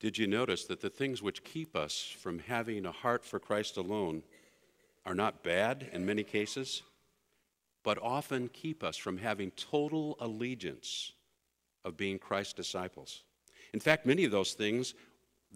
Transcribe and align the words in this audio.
Did 0.00 0.16
you 0.16 0.26
notice 0.26 0.64
that 0.64 0.80
the 0.80 0.88
things 0.88 1.22
which 1.22 1.44
keep 1.44 1.76
us 1.76 2.14
from 2.18 2.38
having 2.38 2.86
a 2.86 2.92
heart 2.92 3.22
for 3.22 3.38
Christ 3.38 3.76
alone 3.76 4.22
are 5.04 5.14
not 5.14 5.44
bad 5.44 5.90
in 5.92 6.06
many 6.06 6.24
cases, 6.24 6.82
but 7.84 7.98
often 8.00 8.48
keep 8.48 8.82
us 8.82 8.96
from 8.96 9.18
having 9.18 9.50
total 9.52 10.16
allegiance 10.18 11.12
of 11.84 11.98
being 11.98 12.18
Christ's 12.18 12.54
disciples? 12.54 13.24
In 13.74 13.80
fact, 13.80 14.06
many 14.06 14.24
of 14.24 14.30
those 14.30 14.54
things 14.54 14.94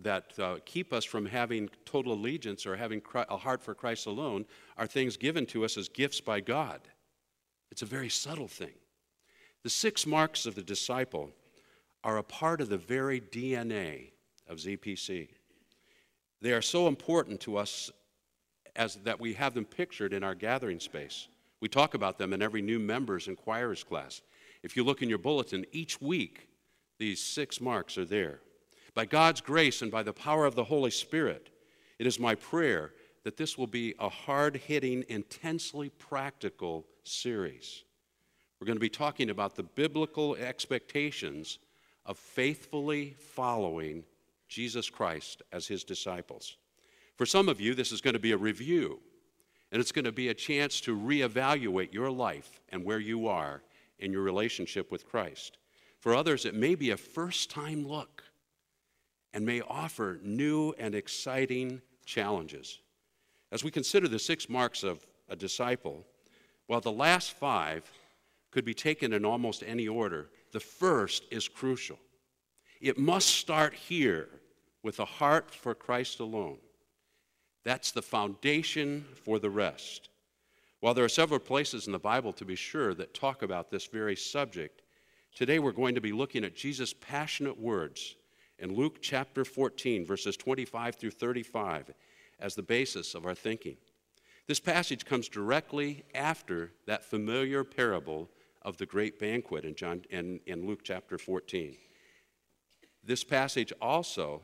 that 0.03 0.39
uh, 0.39 0.57
keep 0.67 0.93
us 0.93 1.07
from 1.07 1.25
having 1.25 1.71
total 1.87 2.13
allegiance 2.13 2.67
or 2.67 2.77
having 2.77 3.01
a 3.15 3.37
heart 3.39 3.63
for 3.63 3.75
Christ 3.75 4.07
alone 4.07 4.45
are 4.77 4.87
things 4.87 5.17
given 5.17 5.47
to 5.47 5.65
us 5.65 5.79
as 5.79 5.89
gifts 5.89 6.21
by 6.21 6.41
God. 6.41 6.83
It's 7.71 7.83
a 7.83 7.87
very 7.87 8.11
subtle 8.11 8.49
thing. 8.49 8.75
The 9.63 9.71
six 9.71 10.07
marks 10.07 10.45
of 10.45 10.55
the 10.55 10.63
disciple 10.63 11.31
are 12.03 12.19
a 12.19 12.23
part 12.23 12.61
of 12.61 12.69
the 12.69 12.77
very 12.77 13.21
DNA 13.21 14.11
of 14.49 14.59
ZPC. 14.59 15.29
They 16.41 16.53
are 16.53 16.63
so 16.63 16.89
important 16.89 17.41
to 17.43 17.57
us 17.57 17.91
as 18.77 18.97
that 18.97 19.21
we 19.21 19.35
have 19.35 19.55
them 19.55 19.65
pictured 19.65 20.13
in 20.13 20.25
our 20.25 20.35
gathering 20.35 20.81
space. 20.81 21.29
We 21.61 21.69
talk 21.69 21.95
about 21.95 22.19
them 22.19 22.33
in 22.33 22.43
every 22.43 22.61
new 22.61 22.79
members 22.79 23.29
and 23.29 23.37
choirs 23.37 23.85
class. 23.85 24.21
If 24.63 24.77
you 24.77 24.85
look 24.85 25.03
in 25.03 25.09
your 25.09 25.19
bulletin, 25.19 25.65
each 25.73 26.01
week 26.01 26.49
these 26.99 27.21
six 27.21 27.61
marks 27.61 27.97
are 27.97 28.05
there. 28.05 28.41
By 28.95 29.07
God's 29.07 29.41
grace 29.41 29.83
and 29.83 29.91
by 29.91 30.03
the 30.03 30.13
power 30.13 30.47
of 30.47 30.55
the 30.55 30.65
Holy 30.65 30.91
Spirit, 30.91 31.51
it 31.99 32.07
is 32.07 32.21
my 32.21 32.35
prayer 32.35 32.93
that 33.25 33.37
this 33.37 33.57
will 33.57 33.67
be 33.67 33.95
a 33.99 34.09
hard 34.09 34.57
hitting, 34.57 35.05
intensely 35.09 35.89
practical 35.89 36.87
series. 37.05 37.85
We're 38.61 38.67
going 38.67 38.77
to 38.77 38.81
be 38.81 38.89
talking 38.89 39.31
about 39.31 39.57
the 39.57 39.63
biblical 39.63 40.37
expectations 40.37 41.59
of 42.07 42.19
faithfully 42.19 43.15
following 43.19 44.05
Jesus 44.55 44.89
Christ 44.89 45.43
as 45.53 45.67
his 45.67 45.83
disciples. 45.83 46.57
For 47.17 47.27
some 47.27 47.49
of 47.49 47.61
you, 47.61 47.75
this 47.75 47.91
is 47.91 48.01
going 48.01 48.15
to 48.15 48.21
be 48.21 48.31
a 48.31 48.37
review, 48.37 49.01
and 49.73 49.81
it's 49.81 49.91
going 49.91 50.05
to 50.05 50.13
be 50.13 50.29
a 50.29 50.35
chance 50.35 50.81
to 50.83 50.97
reevaluate 50.97 51.93
your 51.93 52.11
life 52.11 52.61
and 52.69 52.85
where 52.85 53.01
you 53.01 53.27
are 53.27 53.63
in 53.99 54.13
your 54.13 54.23
relationship 54.23 54.93
with 54.93 55.09
Christ. 55.09 55.59
For 55.99 56.15
others, 56.15 56.45
it 56.45 56.55
may 56.55 56.77
be 56.77 56.91
a 56.91 56.97
first 56.97 57.51
time 57.51 57.85
look 57.85 58.23
and 59.33 59.45
may 59.45 59.61
offer 59.61 60.21
new 60.23 60.73
and 60.79 60.95
exciting 60.95 61.83
challenges. 62.07 62.79
As 63.51 63.65
we 63.65 63.73
consider 63.73 64.07
the 64.07 64.21
six 64.21 64.49
marks 64.49 64.85
of 64.85 65.05
a 65.29 65.35
disciple, 65.35 66.07
while 66.69 66.81
the 66.81 66.93
last 66.93 67.33
five 67.33 67.91
could 68.53 68.65
be 68.65 68.75
taken 68.75 69.13
in 69.13 69.25
almost 69.25 69.65
any 69.67 69.89
order, 69.89 70.31
the 70.53 70.61
first 70.61 71.25
is 71.33 71.49
crucial. 71.49 71.99
It 72.81 72.99
must 72.99 73.29
start 73.29 73.75
here 73.75 74.29
with 74.85 75.01
a 75.01 75.05
heart 75.05 75.53
for 75.53 75.75
Christ 75.75 76.21
alone. 76.21 76.59
That's 77.65 77.91
the 77.91 78.03
foundation 78.03 79.07
for 79.25 79.39
the 79.39 79.51
rest. 79.51 80.11
While 80.81 80.93
there 80.93 81.05
are 81.05 81.09
several 81.09 81.41
places 81.41 81.87
in 81.87 81.93
the 81.93 81.99
Bible, 81.99 82.33
to 82.35 82.45
be 82.45 82.55
sure, 82.55 82.93
that 82.95 83.15
talk 83.15 83.43
about 83.43 83.71
this 83.71 83.87
very 83.87 84.15
subject, 84.15 84.83
today 85.35 85.59
we're 85.59 85.73
going 85.73 85.95
to 85.95 86.01
be 86.03 86.13
looking 86.13 86.45
at 86.45 86.55
Jesus' 86.55 86.93
passionate 86.93 87.59
words 87.59 88.17
in 88.59 88.75
Luke 88.75 88.99
chapter 89.01 89.47
14, 89.47 90.05
verses 90.05 90.37
25 90.37 90.97
through 90.97 91.11
35, 91.11 91.95
as 92.39 92.55
the 92.55 92.63
basis 92.63 93.15
of 93.15 93.25
our 93.25 93.35
thinking. 93.35 93.79
This 94.47 94.61
passage 94.61 95.07
comes 95.07 95.31
directly 95.31 96.05
after 96.15 96.73
that 96.87 97.07
familiar 97.07 97.65
parable 97.65 98.29
of 98.61 98.77
the 98.77 98.85
great 98.85 99.19
banquet 99.19 99.65
in, 99.65 99.75
John, 99.75 100.03
in, 100.11 100.41
in 100.45 100.67
Luke 100.67 100.81
chapter 100.85 101.17
14. 101.17 101.75
This 103.03 103.25
passage 103.25 103.73
also 103.81 104.43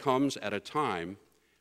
comes 0.00 0.36
at 0.38 0.52
a 0.52 0.60
time 0.60 1.16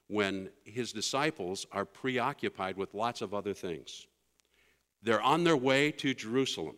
when 0.08 0.50
his 0.64 0.92
disciples 0.92 1.68
are 1.72 1.86
preoccupied 1.86 2.78
with 2.78 2.96
lots 2.96 3.22
of 3.22 3.34
other 3.34 3.54
things. 3.54 4.08
They're 5.04 5.22
on 5.22 5.44
their 5.44 5.58
way 5.58 5.92
to 5.92 6.14
Jerusalem. 6.14 6.76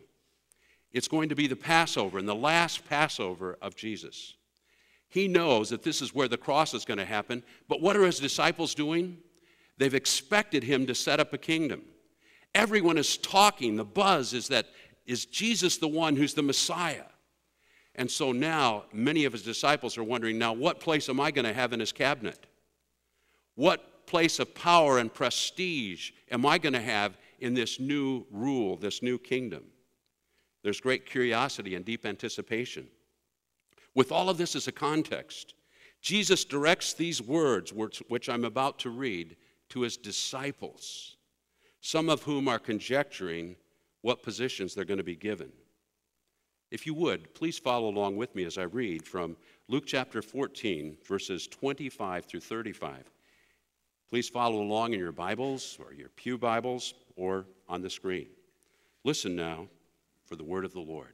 It's 0.92 1.08
going 1.08 1.30
to 1.30 1.36
be 1.36 1.48
the 1.48 1.56
Passover 1.56 2.20
and 2.20 2.28
the 2.28 2.36
last 2.36 2.88
Passover 2.88 3.58
of 3.62 3.76
Jesus. 3.76 4.36
He 5.08 5.28
knows 5.28 5.70
that 5.70 5.84
this 5.84 6.02
is 6.02 6.14
where 6.14 6.28
the 6.28 6.38
cross 6.38 6.74
is 6.74 6.86
going 6.86 6.98
to 6.98 7.06
happen, 7.06 7.44
but 7.68 7.82
what 7.82 7.96
are 7.96 8.06
his 8.06 8.20
disciples 8.20 8.76
doing? 8.76 9.18
They've 9.78 9.94
expected 9.94 10.64
him 10.64 10.86
to 10.88 10.96
set 10.96 11.20
up 11.20 11.34
a 11.34 11.38
kingdom. 11.38 11.84
Everyone 12.54 12.98
is 12.98 13.18
talking. 13.18 13.78
The 13.78 13.86
buzz 13.86 14.34
is 14.34 14.50
that 14.50 14.68
is 15.06 15.26
Jesus 15.26 15.78
the 15.78 15.88
one 15.88 16.16
who's 16.16 16.34
the 16.34 16.44
Messiah? 16.44 17.06
And 17.96 18.10
so 18.10 18.32
now 18.32 18.86
many 18.94 19.26
of 19.26 19.34
his 19.34 19.44
disciples 19.44 19.98
are 19.98 20.04
wondering 20.04 20.38
now, 20.38 20.54
what 20.54 20.80
place 20.80 21.10
am 21.10 21.20
I 21.20 21.32
going 21.32 21.46
to 21.46 21.54
have 21.54 21.74
in 21.74 21.80
his 21.80 21.92
cabinet? 21.92 22.48
What 23.56 24.08
place 24.08 24.40
of 24.40 24.56
power 24.56 24.98
and 24.98 25.14
prestige 25.14 26.12
am 26.32 26.46
I 26.46 26.58
going 26.58 26.74
to 26.74 26.82
have 26.82 27.18
in 27.40 27.54
this 27.54 27.80
new 27.80 28.26
rule, 28.32 28.78
this 28.78 29.02
new 29.02 29.18
kingdom? 29.18 29.64
There's 30.64 30.80
great 30.80 31.06
curiosity 31.06 31.76
and 31.76 31.84
deep 31.84 32.06
anticipation. 32.06 32.88
With 33.94 34.12
all 34.12 34.30
of 34.30 34.38
this 34.38 34.56
as 34.56 34.68
a 34.68 34.72
context, 34.72 35.56
Jesus 36.02 36.46
directs 36.46 36.94
these 36.94 37.22
words, 37.22 37.74
which 37.74 38.30
I'm 38.30 38.46
about 38.46 38.80
to 38.80 38.90
read, 38.90 39.36
to 39.70 39.82
his 39.82 39.98
disciples, 39.98 41.18
some 41.82 42.10
of 42.10 42.24
whom 42.24 42.48
are 42.48 42.60
conjecturing 42.60 43.56
what 44.02 44.24
positions 44.24 44.74
they're 44.74 44.86
going 44.86 44.98
to 44.98 45.04
be 45.04 45.16
given. 45.16 45.52
If 46.72 46.86
you 46.86 46.94
would, 46.94 47.34
please 47.34 47.60
follow 47.60 47.90
along 47.90 48.16
with 48.16 48.34
me 48.34 48.46
as 48.46 48.58
I 48.58 48.64
read 48.64 49.06
from 49.06 49.36
Luke 49.68 49.84
chapter 49.86 50.22
14, 50.22 50.98
verses 51.06 51.46
25 51.48 52.26
through 52.26 52.40
35. 52.40 53.04
Please 54.10 54.30
follow 54.30 54.62
along 54.62 54.94
in 54.94 55.00
your 55.00 55.12
Bibles 55.12 55.78
or 55.84 55.94
your 55.94 56.08
Pew 56.10 56.38
Bibles 56.38 56.94
or 57.18 57.46
on 57.68 57.82
the 57.82 57.90
screen. 57.90 58.28
Listen 59.04 59.36
now 59.36 59.68
for 60.24 60.38
the 60.38 60.46
word 60.46 60.64
of 60.64 60.72
the 60.72 60.80
Lord. 60.80 61.14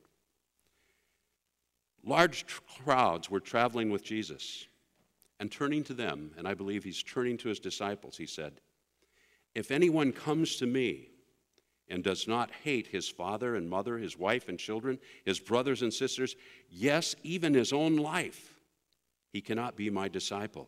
Large 2.03 2.45
crowds 2.83 3.31
were 3.31 3.39
traveling 3.39 3.89
with 3.89 4.03
Jesus 4.03 4.67
and 5.39 5.51
turning 5.51 5.83
to 5.85 5.93
them, 5.95 6.31
and 6.37 6.47
I 6.47 6.53
believe 6.53 6.83
he's 6.83 7.01
turning 7.01 7.37
to 7.37 7.49
his 7.49 7.59
disciples. 7.59 8.15
He 8.15 8.27
said, 8.27 8.61
If 9.55 9.71
anyone 9.71 10.11
comes 10.11 10.57
to 10.57 10.67
me 10.67 11.09
and 11.89 12.03
does 12.03 12.27
not 12.27 12.51
hate 12.63 12.87
his 12.87 13.07
father 13.07 13.55
and 13.55 13.69
mother, 13.69 13.97
his 13.97 14.17
wife 14.17 14.49
and 14.49 14.59
children, 14.59 14.99
his 15.25 15.39
brothers 15.39 15.81
and 15.81 15.93
sisters, 15.93 16.35
yes, 16.69 17.15
even 17.23 17.53
his 17.53 17.71
own 17.71 17.95
life, 17.95 18.53
he 19.31 19.41
cannot 19.41 19.75
be 19.75 19.89
my 19.89 20.07
disciple. 20.07 20.67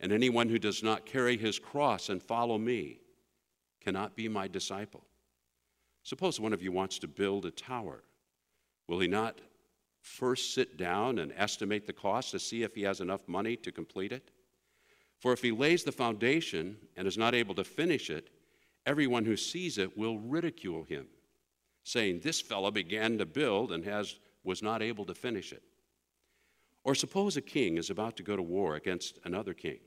And 0.00 0.12
anyone 0.12 0.48
who 0.48 0.58
does 0.58 0.82
not 0.82 1.06
carry 1.06 1.36
his 1.36 1.58
cross 1.58 2.08
and 2.08 2.22
follow 2.22 2.58
me 2.58 2.98
cannot 3.82 4.16
be 4.16 4.28
my 4.28 4.48
disciple. 4.48 5.04
Suppose 6.02 6.38
one 6.38 6.52
of 6.52 6.62
you 6.62 6.72
wants 6.72 6.98
to 7.00 7.08
build 7.08 7.46
a 7.46 7.50
tower. 7.50 8.02
Will 8.88 9.00
he 9.00 9.08
not 9.08 9.40
first 10.00 10.54
sit 10.54 10.76
down 10.76 11.18
and 11.18 11.32
estimate 11.36 11.86
the 11.86 11.92
cost 11.92 12.30
to 12.32 12.38
see 12.38 12.62
if 12.62 12.74
he 12.74 12.82
has 12.82 13.00
enough 13.00 13.26
money 13.26 13.56
to 13.56 13.72
complete 13.72 14.12
it? 14.12 14.30
For 15.18 15.32
if 15.32 15.42
he 15.42 15.50
lays 15.50 15.82
the 15.82 15.92
foundation 15.92 16.76
and 16.96 17.08
is 17.08 17.18
not 17.18 17.34
able 17.34 17.54
to 17.54 17.64
finish 17.64 18.10
it, 18.10 18.28
everyone 18.86 19.24
who 19.24 19.36
sees 19.36 19.76
it 19.76 19.98
will 19.98 20.18
ridicule 20.18 20.84
him, 20.84 21.08
saying, 21.82 22.20
This 22.20 22.40
fellow 22.40 22.70
began 22.70 23.18
to 23.18 23.26
build 23.26 23.72
and 23.72 23.84
has, 23.84 24.16
was 24.44 24.62
not 24.62 24.82
able 24.82 25.04
to 25.04 25.14
finish 25.14 25.52
it. 25.52 25.62
Or 26.84 26.94
suppose 26.94 27.36
a 27.36 27.42
king 27.42 27.76
is 27.76 27.90
about 27.90 28.16
to 28.16 28.22
go 28.22 28.36
to 28.36 28.42
war 28.42 28.76
against 28.76 29.18
another 29.24 29.52
king. 29.52 29.80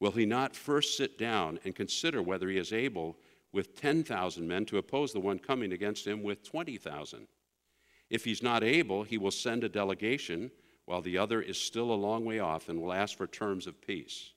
Will 0.00 0.10
he 0.10 0.26
not 0.26 0.56
first 0.56 0.96
sit 0.96 1.16
down 1.16 1.60
and 1.64 1.76
consider 1.76 2.22
whether 2.22 2.48
he 2.48 2.58
is 2.58 2.72
able 2.72 3.16
with 3.52 3.80
10,000 3.80 4.46
men 4.46 4.66
to 4.66 4.78
oppose 4.78 5.12
the 5.12 5.20
one 5.20 5.38
coming 5.38 5.72
against 5.72 6.04
him 6.04 6.22
with 6.24 6.42
20,000? 6.42 7.28
If 8.10 8.24
he's 8.24 8.42
not 8.42 8.64
able, 8.64 9.04
he 9.04 9.16
will 9.16 9.30
send 9.30 9.62
a 9.62 9.68
delegation 9.68 10.50
while 10.86 11.00
the 11.00 11.16
other 11.16 11.40
is 11.40 11.56
still 11.56 11.92
a 11.92 11.94
long 11.94 12.24
way 12.24 12.40
off 12.40 12.68
and 12.68 12.80
will 12.80 12.92
ask 12.92 13.16
for 13.16 13.26
terms 13.26 13.66
of 13.66 13.80
peace. 13.80 14.32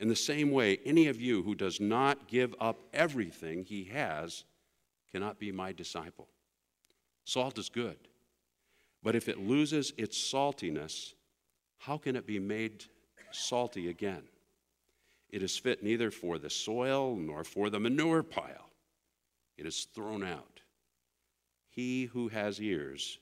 In 0.00 0.08
the 0.08 0.16
same 0.16 0.50
way, 0.50 0.78
any 0.84 1.08
of 1.08 1.20
you 1.20 1.42
who 1.42 1.54
does 1.54 1.80
not 1.80 2.28
give 2.28 2.54
up 2.60 2.78
everything 2.92 3.64
he 3.64 3.84
has 3.84 4.44
cannot 5.10 5.38
be 5.38 5.50
my 5.50 5.72
disciple. 5.72 6.28
Salt 7.24 7.58
is 7.58 7.68
good, 7.68 7.98
but 9.02 9.16
if 9.16 9.28
it 9.28 9.38
loses 9.38 9.92
its 9.96 10.16
saltiness, 10.16 11.14
how 11.78 11.98
can 11.98 12.16
it 12.16 12.26
be 12.26 12.38
made 12.38 12.84
salty 13.32 13.88
again? 13.88 14.22
It 15.30 15.42
is 15.42 15.58
fit 15.58 15.82
neither 15.82 16.10
for 16.10 16.38
the 16.38 16.48
soil 16.48 17.16
nor 17.16 17.44
for 17.44 17.68
the 17.68 17.80
manure 17.80 18.22
pile. 18.22 18.70
It 19.56 19.66
is 19.66 19.86
thrown 19.94 20.24
out. 20.24 20.60
He 21.68 22.04
who 22.04 22.28
has 22.28 22.60
ears, 22.60 23.18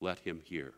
let 0.00 0.18
him 0.20 0.40
hear. 0.44 0.74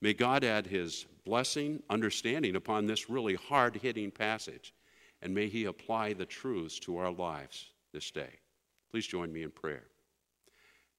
May 0.00 0.14
God 0.14 0.44
add 0.44 0.66
his 0.66 1.06
blessing, 1.24 1.82
understanding 1.90 2.56
upon 2.56 2.86
this 2.86 3.10
really 3.10 3.34
hard 3.34 3.76
hitting 3.76 4.10
passage, 4.10 4.72
and 5.20 5.34
may 5.34 5.48
he 5.48 5.66
apply 5.66 6.14
the 6.14 6.26
truths 6.26 6.78
to 6.80 6.96
our 6.96 7.12
lives 7.12 7.66
this 7.92 8.10
day. 8.10 8.38
Please 8.90 9.06
join 9.06 9.32
me 9.32 9.42
in 9.42 9.50
prayer. 9.50 9.84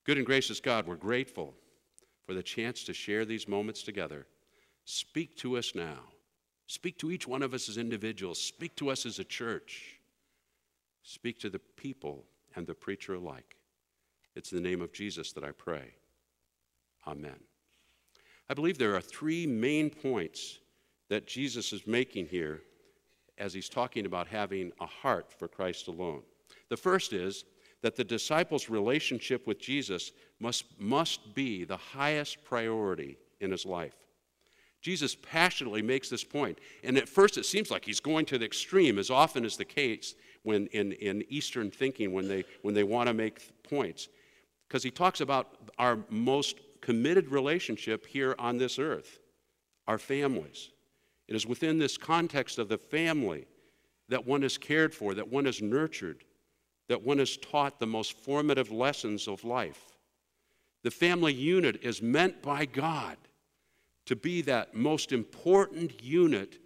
Good 0.03 0.17
and 0.17 0.25
gracious 0.25 0.59
God, 0.59 0.87
we're 0.87 0.95
grateful 0.95 1.53
for 2.25 2.33
the 2.33 2.43
chance 2.43 2.83
to 2.83 2.93
share 2.93 3.25
these 3.25 3.47
moments 3.47 3.83
together. 3.83 4.27
Speak 4.85 5.35
to 5.37 5.57
us 5.57 5.73
now. 5.75 5.99
Speak 6.67 6.97
to 6.99 7.11
each 7.11 7.27
one 7.27 7.43
of 7.43 7.53
us 7.53 7.67
as 7.67 7.77
individuals. 7.77 8.41
Speak 8.41 8.75
to 8.77 8.89
us 8.89 9.05
as 9.05 9.19
a 9.19 9.23
church. 9.23 9.99
Speak 11.03 11.39
to 11.39 11.49
the 11.49 11.59
people 11.59 12.23
and 12.55 12.65
the 12.65 12.73
preacher 12.73 13.15
alike. 13.15 13.57
It's 14.35 14.51
in 14.51 14.61
the 14.61 14.69
name 14.69 14.81
of 14.81 14.93
Jesus 14.93 15.33
that 15.33 15.43
I 15.43 15.51
pray. 15.51 15.95
Amen. 17.05 17.39
I 18.51 18.53
believe 18.53 18.77
there 18.77 18.97
are 18.97 19.01
three 19.01 19.47
main 19.47 19.89
points 19.89 20.59
that 21.07 21.25
Jesus 21.25 21.71
is 21.71 21.87
making 21.87 22.25
here 22.25 22.59
as 23.37 23.53
he's 23.53 23.69
talking 23.69 24.05
about 24.05 24.27
having 24.27 24.73
a 24.81 24.85
heart 24.85 25.31
for 25.31 25.47
Christ 25.47 25.87
alone. 25.87 26.21
The 26.67 26.75
first 26.75 27.13
is 27.13 27.45
that 27.81 27.95
the 27.95 28.03
disciples' 28.03 28.67
relationship 28.67 29.47
with 29.47 29.57
Jesus 29.57 30.11
must, 30.41 30.65
must 30.77 31.33
be 31.33 31.63
the 31.63 31.77
highest 31.77 32.43
priority 32.43 33.17
in 33.39 33.51
his 33.51 33.65
life. 33.65 33.95
Jesus 34.81 35.15
passionately 35.15 35.81
makes 35.81 36.09
this. 36.09 36.25
And 36.83 36.97
at 36.97 37.07
first, 37.07 37.37
it 37.37 37.45
seems 37.45 37.71
like 37.71 37.85
he's 37.85 38.01
going 38.01 38.25
to 38.25 38.37
the 38.37 38.45
extreme, 38.45 38.99
as 38.99 39.09
often 39.09 39.45
is 39.45 39.55
the 39.55 39.63
case 39.63 40.13
when 40.43 40.67
in, 40.73 40.91
in 40.91 41.23
Eastern 41.29 41.71
thinking 41.71 42.11
when 42.11 42.27
they, 42.27 42.43
when 42.63 42.73
they 42.73 42.83
want 42.83 43.07
to 43.07 43.13
make 43.13 43.63
points. 43.63 44.09
Because 44.67 44.83
he 44.83 44.91
talks 44.91 45.21
about 45.21 45.55
our 45.77 45.99
most 46.09 46.57
committed 46.81 47.29
relationship 47.29 48.05
here 48.05 48.35
on 48.39 48.57
this 48.57 48.79
earth, 48.79 49.19
our 49.87 49.97
families. 49.97 50.71
It 51.27 51.35
is 51.35 51.47
within 51.47 51.77
this 51.77 51.97
context 51.97 52.57
of 52.57 52.67
the 52.67 52.77
family 52.77 53.45
that 54.09 54.25
one 54.25 54.43
is 54.43 54.57
cared 54.57 54.93
for, 54.93 55.13
that 55.13 55.31
one 55.31 55.45
is 55.45 55.61
nurtured, 55.61 56.25
that 56.89 57.01
one 57.01 57.19
is 57.19 57.37
taught 57.37 57.79
the 57.79 57.87
most 57.87 58.13
formative 58.13 58.71
lessons 58.71 59.27
of 59.27 59.43
life. 59.43 59.97
The 60.83 60.91
family 60.91 61.33
unit 61.33 61.79
is 61.83 62.01
meant 62.01 62.41
by 62.41 62.65
God 62.65 63.17
to 64.07 64.15
be 64.15 64.41
that 64.41 64.73
most 64.73 65.11
important 65.11 66.03
unit 66.03 66.57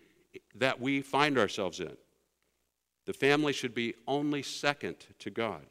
that 0.56 0.80
we 0.80 1.02
find 1.02 1.38
ourselves 1.38 1.80
in. 1.80 1.96
The 3.06 3.14
family 3.14 3.54
should 3.54 3.76
be 3.76 3.94
only 4.08 4.42
second 4.42 4.96
to 5.20 5.30
God. 5.30 5.66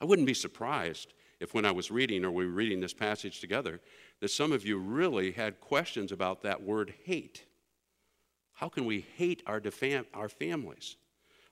I 0.00 0.06
wouldn't 0.06 0.26
be 0.26 0.34
surprised 0.34 1.12
if, 1.40 1.54
when 1.54 1.64
I 1.64 1.72
was 1.72 1.90
reading 1.90 2.24
or 2.24 2.30
we 2.30 2.46
were 2.46 2.52
reading 2.52 2.80
this 2.80 2.92
passage 2.92 3.40
together, 3.40 3.80
that 4.20 4.30
some 4.30 4.52
of 4.52 4.64
you 4.64 4.78
really 4.78 5.32
had 5.32 5.60
questions 5.60 6.12
about 6.12 6.42
that 6.42 6.62
word 6.62 6.94
hate. 7.04 7.44
How 8.52 8.68
can 8.68 8.84
we 8.84 9.06
hate 9.16 9.42
our, 9.46 9.60
defam- 9.60 10.04
our 10.12 10.28
families? 10.28 10.96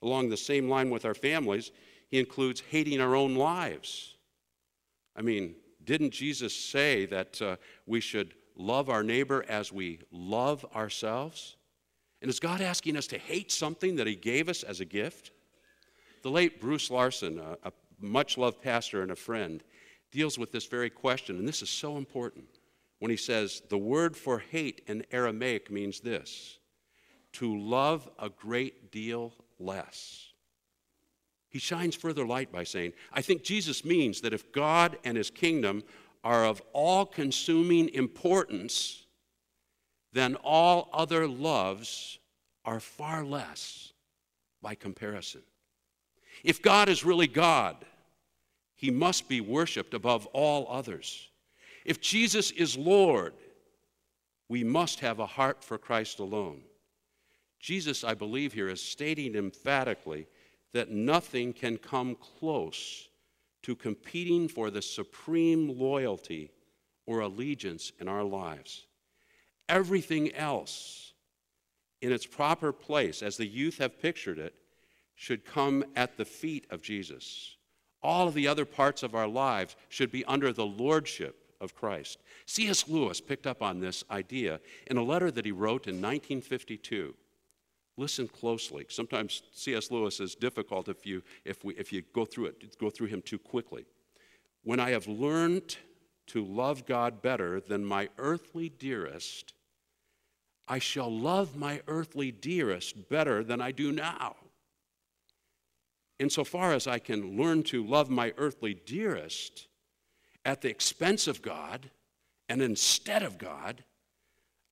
Along 0.03 0.29
the 0.29 0.37
same 0.37 0.69
line 0.69 0.91
with 0.91 1.05
our 1.05 1.15
families, 1.15 1.73
he 2.09 2.19
includes 2.19 2.63
hating 2.71 3.01
our 3.01 3.17
own 3.17 3.35
lives. 3.35 4.17
I 5.17 5.23
mean, 5.23 5.55
didn't 5.85 6.11
Jesus 6.11 6.55
say 6.55 7.07
that 7.07 7.41
uh, 7.41 7.57
we 7.87 8.01
should 8.01 8.35
love 8.57 8.91
our 8.91 9.03
neighbor 9.03 9.45
as 9.49 9.73
we 9.73 10.01
love 10.13 10.67
ourselves? 10.77 11.57
And 12.21 12.29
is 12.29 12.41
God 12.41 12.61
asking 12.61 12.97
us 12.97 13.07
to 13.09 13.19
hate 13.19 13.51
something 13.51 13.97
that 13.97 14.07
He 14.07 14.15
gave 14.15 14.49
us 14.49 14.63
as 14.63 14.81
a 14.81 14.85
gift? 14.85 15.31
The 16.23 16.31
late 16.31 16.61
Bruce 16.61 16.91
Larson, 16.91 17.39
a, 17.39 17.57
a 17.69 17.73
much 18.01 18.37
loved 18.37 18.61
pastor 18.63 19.03
and 19.03 19.11
a 19.11 19.17
friend, 19.17 19.63
deals 20.11 20.39
with 20.39 20.53
this 20.53 20.67
very 20.67 20.91
question, 20.91 21.39
and 21.39 21.47
this 21.47 21.63
is 21.63 21.71
so 21.71 21.97
important 21.97 22.47
when 22.99 23.11
he 23.11 23.17
says 23.17 23.63
the 23.69 23.79
word 23.79 24.17
for 24.17 24.39
hate 24.39 24.83
in 24.87 25.05
Aramaic 25.13 25.71
means 25.71 26.01
this 26.01 26.59
to 27.35 27.57
love 27.57 28.09
a 28.19 28.29
great 28.29 28.91
deal 28.91 29.33
less. 29.59 30.33
He 31.51 31.59
shines 31.59 31.95
further 31.95 32.27
light 32.27 32.51
by 32.53 32.65
saying, 32.65 32.93
I 33.13 33.23
think 33.23 33.43
Jesus 33.43 33.85
means 33.85 34.21
that 34.23 34.33
if 34.33 34.53
God 34.53 34.99
and 35.05 35.17
his 35.17 35.31
kingdom 35.31 35.83
are 36.25 36.45
of 36.45 36.61
all 36.73 37.07
consuming 37.07 37.89
importance, 37.91 39.07
then 40.13 40.37
all 40.37 40.91
other 40.93 41.27
loves 41.27 42.19
are 42.65 42.81
far 42.81 43.25
less 43.25 43.93
by 44.61 44.75
comparison. 44.75 45.43
If 46.45 46.61
God 46.61 46.89
is 46.89 47.05
really 47.05 47.27
God, 47.27 47.77
he 48.79 48.93
must 48.93 49.29
be 49.29 49.41
worshiped 49.41 49.93
above 49.93 50.27
all 50.27 50.69
others. 50.71 51.29
If 51.85 52.01
Jesus 52.01 52.53
is 52.53 52.79
Lord, 52.79 53.35
we 54.49 54.63
must 54.63 55.01
have 55.01 55.19
a 55.19 55.27
heart 55.27 55.65
for 55.65 55.79
Christ 55.79 56.21
alone. 56.21 56.61
Jesus, 57.59 58.05
I 58.05 58.15
believe, 58.15 58.53
here 58.53 58.69
is 58.69 58.81
stating 58.81 59.35
emphatically 59.35 60.29
that 60.73 60.93
nothing 60.93 61.53
can 61.53 61.77
come 61.77 62.15
close 62.39 63.09
to 63.65 63.75
competing 63.75 64.47
for 64.47 64.71
the 64.71 64.81
supreme 64.81 65.77
loyalty 65.77 66.53
or 67.05 67.19
allegiance 67.21 67.91
in 68.01 68.07
our 68.07 68.23
lives. 68.23 68.87
Everything 69.69 70.33
else, 70.37 71.15
in 72.01 72.13
its 72.13 72.27
proper 72.27 72.73
place, 72.73 73.25
as 73.25 73.37
the 73.37 73.47
youth 73.47 73.79
have 73.79 74.01
pictured 74.01 74.39
it, 74.39 74.55
should 75.17 75.45
come 75.45 75.85
at 75.97 76.17
the 76.17 76.25
feet 76.25 76.65
of 76.71 76.81
Jesus. 76.81 77.57
All 78.03 78.29
of 78.29 78.35
the 78.35 78.47
other 78.47 78.65
parts 78.65 79.03
of 79.03 79.15
our 79.15 79.27
lives 79.27 79.77
should 79.89 80.11
be 80.11 80.25
under 80.25 80.53
the 80.53 80.67
lordship 80.67 81.49
of 81.61 81.75
Christ. 81.75 82.19
C.S. 82.47 82.89
Lewis 82.89 83.21
picked 83.21 83.47
up 83.47 83.63
on 83.63 83.81
this 83.81 84.05
idea 84.11 84.61
in 84.87 84.97
a 84.97 85.03
letter 85.03 85.31
that 85.31 85.45
he 85.45 85.53
wrote 85.53 85.87
in 85.87 85.97
1952. 85.97 87.15
Listen 87.97 88.29
closely. 88.29 88.87
Sometimes 88.89 89.43
C.S. 89.53 89.91
Lewis 89.91 90.21
is 90.21 90.37
difficult 90.37 90.89
if 90.89 91.05
you, 91.05 91.23
if, 91.45 91.65
we, 91.65 91.75
if 91.75 91.93
you 91.93 92.03
go 92.15 92.25
through 92.25 92.47
it, 92.47 92.79
go 92.79 92.91
through 92.91 93.09
him 93.09 93.23
too 93.23 93.39
quickly. 93.39 93.85
When 94.63 94.79
I 94.79 94.91
have 94.91 95.09
learned 95.09 95.77
to 96.29 96.45
love 96.45 96.87
God 96.87 97.23
better 97.23 97.61
than 97.61 97.85
my 97.85 98.09
earthly 98.19 98.69
dearest, 98.69 99.53
I 100.69 100.79
shall 100.79 101.11
love 101.11 101.57
my 101.57 101.81
earthly 101.89 102.31
dearest 102.31 103.09
better 103.09 103.43
than 103.43 103.61
I 103.61 103.73
do 103.73 103.91
now. 103.91 104.37
Insofar 106.19 106.73
as 106.73 106.87
I 106.87 106.99
can 106.99 107.37
learn 107.37 107.63
to 107.65 107.85
love 107.85 108.11
my 108.11 108.33
earthly 108.37 108.75
dearest 108.75 109.69
at 110.45 110.63
the 110.63 110.69
expense 110.69 111.29
of 111.29 111.43
God 111.43 111.91
and 112.49 112.63
instead 112.63 113.23
of 113.23 113.39
God, 113.39 113.85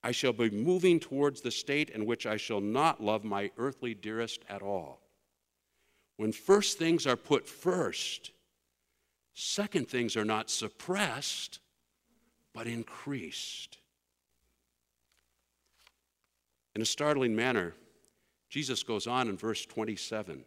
I 0.03 0.11
shall 0.11 0.33
be 0.33 0.49
moving 0.49 0.99
towards 0.99 1.41
the 1.41 1.51
state 1.51 1.89
in 1.89 2.05
which 2.05 2.25
I 2.25 2.37
shall 2.37 2.61
not 2.61 3.03
love 3.03 3.23
my 3.23 3.51
earthly 3.57 3.93
dearest 3.93 4.41
at 4.49 4.61
all. 4.61 5.01
When 6.17 6.31
first 6.31 6.77
things 6.77 7.05
are 7.05 7.15
put 7.15 7.47
first, 7.47 8.31
second 9.33 9.87
things 9.87 10.17
are 10.17 10.25
not 10.25 10.49
suppressed, 10.49 11.59
but 12.53 12.67
increased. 12.67 13.77
In 16.75 16.81
a 16.81 16.85
startling 16.85 17.35
manner, 17.35 17.73
Jesus 18.49 18.83
goes 18.83 19.07
on 19.07 19.29
in 19.29 19.37
verse 19.37 19.65
27 19.65 20.43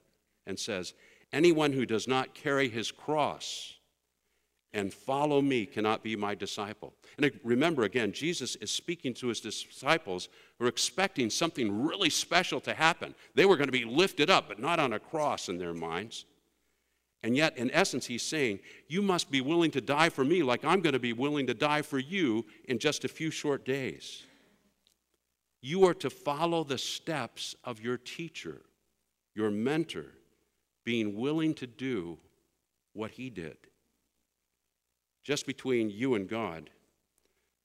and 0.47 0.59
says, 0.59 0.95
Anyone 1.33 1.73
who 1.73 1.87
does 1.87 2.09
not 2.09 2.35
carry 2.35 2.69
his 2.69 2.91
cross 2.91 3.75
and 4.73 4.93
follow 4.93 5.41
me 5.43 5.67
cannot 5.67 6.03
be 6.03 6.15
my 6.15 6.35
disciple. 6.35 6.95
And 7.19 7.31
remember 7.43 7.83
again, 7.83 8.13
Jesus 8.13 8.57
is 8.57 8.71
speaking 8.71 9.15
to 9.15 9.29
his 9.29 9.41
disciples 9.41 10.29
who 10.59 10.65
are 10.65 10.69
expecting 10.69 11.29
something 11.29 11.85
really 11.85 12.11
special 12.11 12.61
to 12.61 12.75
happen. 12.75 13.15
They 13.35 13.47
were 13.47 13.57
going 13.57 13.69
to 13.69 13.73
be 13.73 13.85
lifted 13.85 14.31
up, 14.31 14.49
but 14.49 14.61
not 14.61 14.79
on 14.79 14.93
a 14.93 15.01
cross 15.01 15.49
in 15.49 15.59
their 15.59 15.75
minds. 15.75 16.25
And 17.23 17.37
yet, 17.37 17.57
in 17.59 17.71
essence, 17.73 18.07
he's 18.07 18.23
saying, 18.23 18.61
You 18.89 19.03
must 19.03 19.31
be 19.31 19.41
willing 19.41 19.71
to 19.73 19.81
die 19.81 20.09
for 20.09 20.25
me 20.25 20.43
like 20.43 20.65
I'm 20.65 20.81
going 20.81 20.95
to 20.95 20.99
be 20.99 21.13
willing 21.13 21.47
to 21.49 21.55
die 21.55 21.83
for 21.83 21.99
you 21.99 22.47
in 22.67 22.79
just 22.79 23.05
a 23.05 23.09
few 23.09 23.31
short 23.31 23.65
days. 23.65 24.23
You 25.61 25.85
are 25.85 25.95
to 25.95 26.09
follow 26.09 26.65
the 26.65 26.79
steps 26.79 27.55
of 27.65 27.81
your 27.81 27.99
teacher, 27.99 28.63
your 29.35 29.51
mentor, 29.51 30.07
being 30.85 31.17
willing 31.17 31.55
to 31.55 31.67
do 31.67 32.19
what 32.93 33.13
he 33.13 33.31
did 33.31 33.57
just 35.23 35.47
between 35.47 35.91
you 35.91 36.15
and 36.15 36.29
God, 36.29 36.71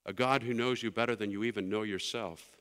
a 0.05 0.13
God 0.13 0.43
who 0.43 0.53
knows 0.53 0.83
you 0.83 0.91
better 0.91 1.15
than 1.15 1.31
you 1.31 1.43
even 1.43 1.69
know 1.69 1.83
yourself, 1.83 2.57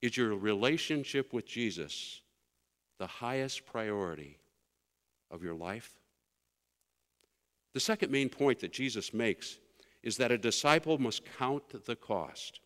is 0.00 0.16
your 0.16 0.34
relationship 0.36 1.32
with 1.32 1.46
Jesus 1.46 2.22
the 2.98 3.06
highest 3.06 3.66
priority 3.66 4.38
of 5.30 5.42
your 5.42 5.54
life? 5.54 5.92
The 7.74 7.80
second 7.80 8.10
main 8.10 8.28
point 8.28 8.60
that 8.60 8.72
Jesus 8.72 9.12
makes 9.12 9.58
is 10.02 10.16
that 10.16 10.32
a 10.32 10.38
disciple 10.38 10.98
must 10.98 11.22
count 11.38 11.84
the 11.84 11.96
cost. 11.96 12.60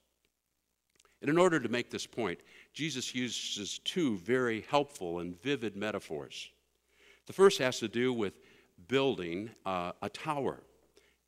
And 1.21 1.29
in 1.29 1.39
order 1.39 1.59
to 1.59 1.69
make 1.69 1.91
this 1.91 2.07
point, 2.07 2.39
Jesus 2.73 3.15
uses 3.15 3.81
two 3.81 4.19
very 4.19 4.65
helpful 4.71 5.19
and 5.19 5.41
vivid 5.43 5.75
metaphors. 5.75 6.51
The 7.27 7.33
first 7.33 7.59
has 7.59 7.79
to 7.81 7.89
do 7.89 8.13
with 8.13 8.35
building 8.89 9.51
uh, 9.65 9.93
a 10.03 10.09
tower. 10.09 10.61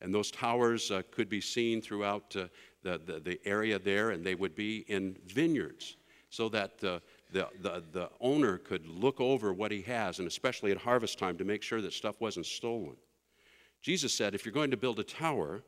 And 0.00 0.14
those 0.14 0.30
towers 0.30 0.90
uh, 0.90 1.02
could 1.10 1.28
be 1.28 1.40
seen 1.40 1.80
throughout 1.80 2.34
uh, 2.36 2.48
the, 2.82 3.00
the, 3.04 3.20
the, 3.20 3.40
area 3.44 3.78
there, 3.78 4.10
and 4.10 4.24
they 4.24 4.34
would 4.34 4.54
be 4.54 4.84
in 4.88 5.16
vineyards 5.26 5.96
so 6.28 6.48
that 6.50 6.78
the, 6.78 7.00
the, 7.32 7.48
the, 7.62 7.82
the 7.92 8.10
owner 8.20 8.58
could 8.58 8.86
look 8.86 9.20
over 9.20 9.52
what 9.52 9.70
he 9.70 9.80
has, 9.82 10.18
and 10.18 10.28
especially 10.28 10.70
at 10.70 10.76
harvest 10.76 11.18
time 11.18 11.38
to 11.38 11.44
make 11.44 11.62
sure 11.62 11.80
that 11.80 11.92
stuff 11.92 12.20
wasn't 12.20 12.46
stolen. 12.46 12.96
Jesus 13.80 14.12
said, 14.12 14.34
if 14.34 14.44
you're 14.44 14.52
going 14.52 14.70
to 14.70 14.76
build 14.76 14.98
a 14.98 15.04
tower, 15.04 15.62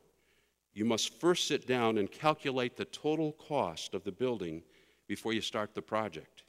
you 0.73 0.85
must 0.85 1.19
first 1.19 1.47
sit 1.47 1.67
down 1.67 1.97
and 1.97 2.11
calculate 2.11 2.77
the 2.77 2.85
total 2.85 3.31
cost 3.33 3.93
of 3.93 4.03
the 4.03 4.11
building 4.11 4.61
before 5.07 5.33
you 5.33 5.41
start 5.41 5.73
the 5.73 5.81
project. 5.81 6.43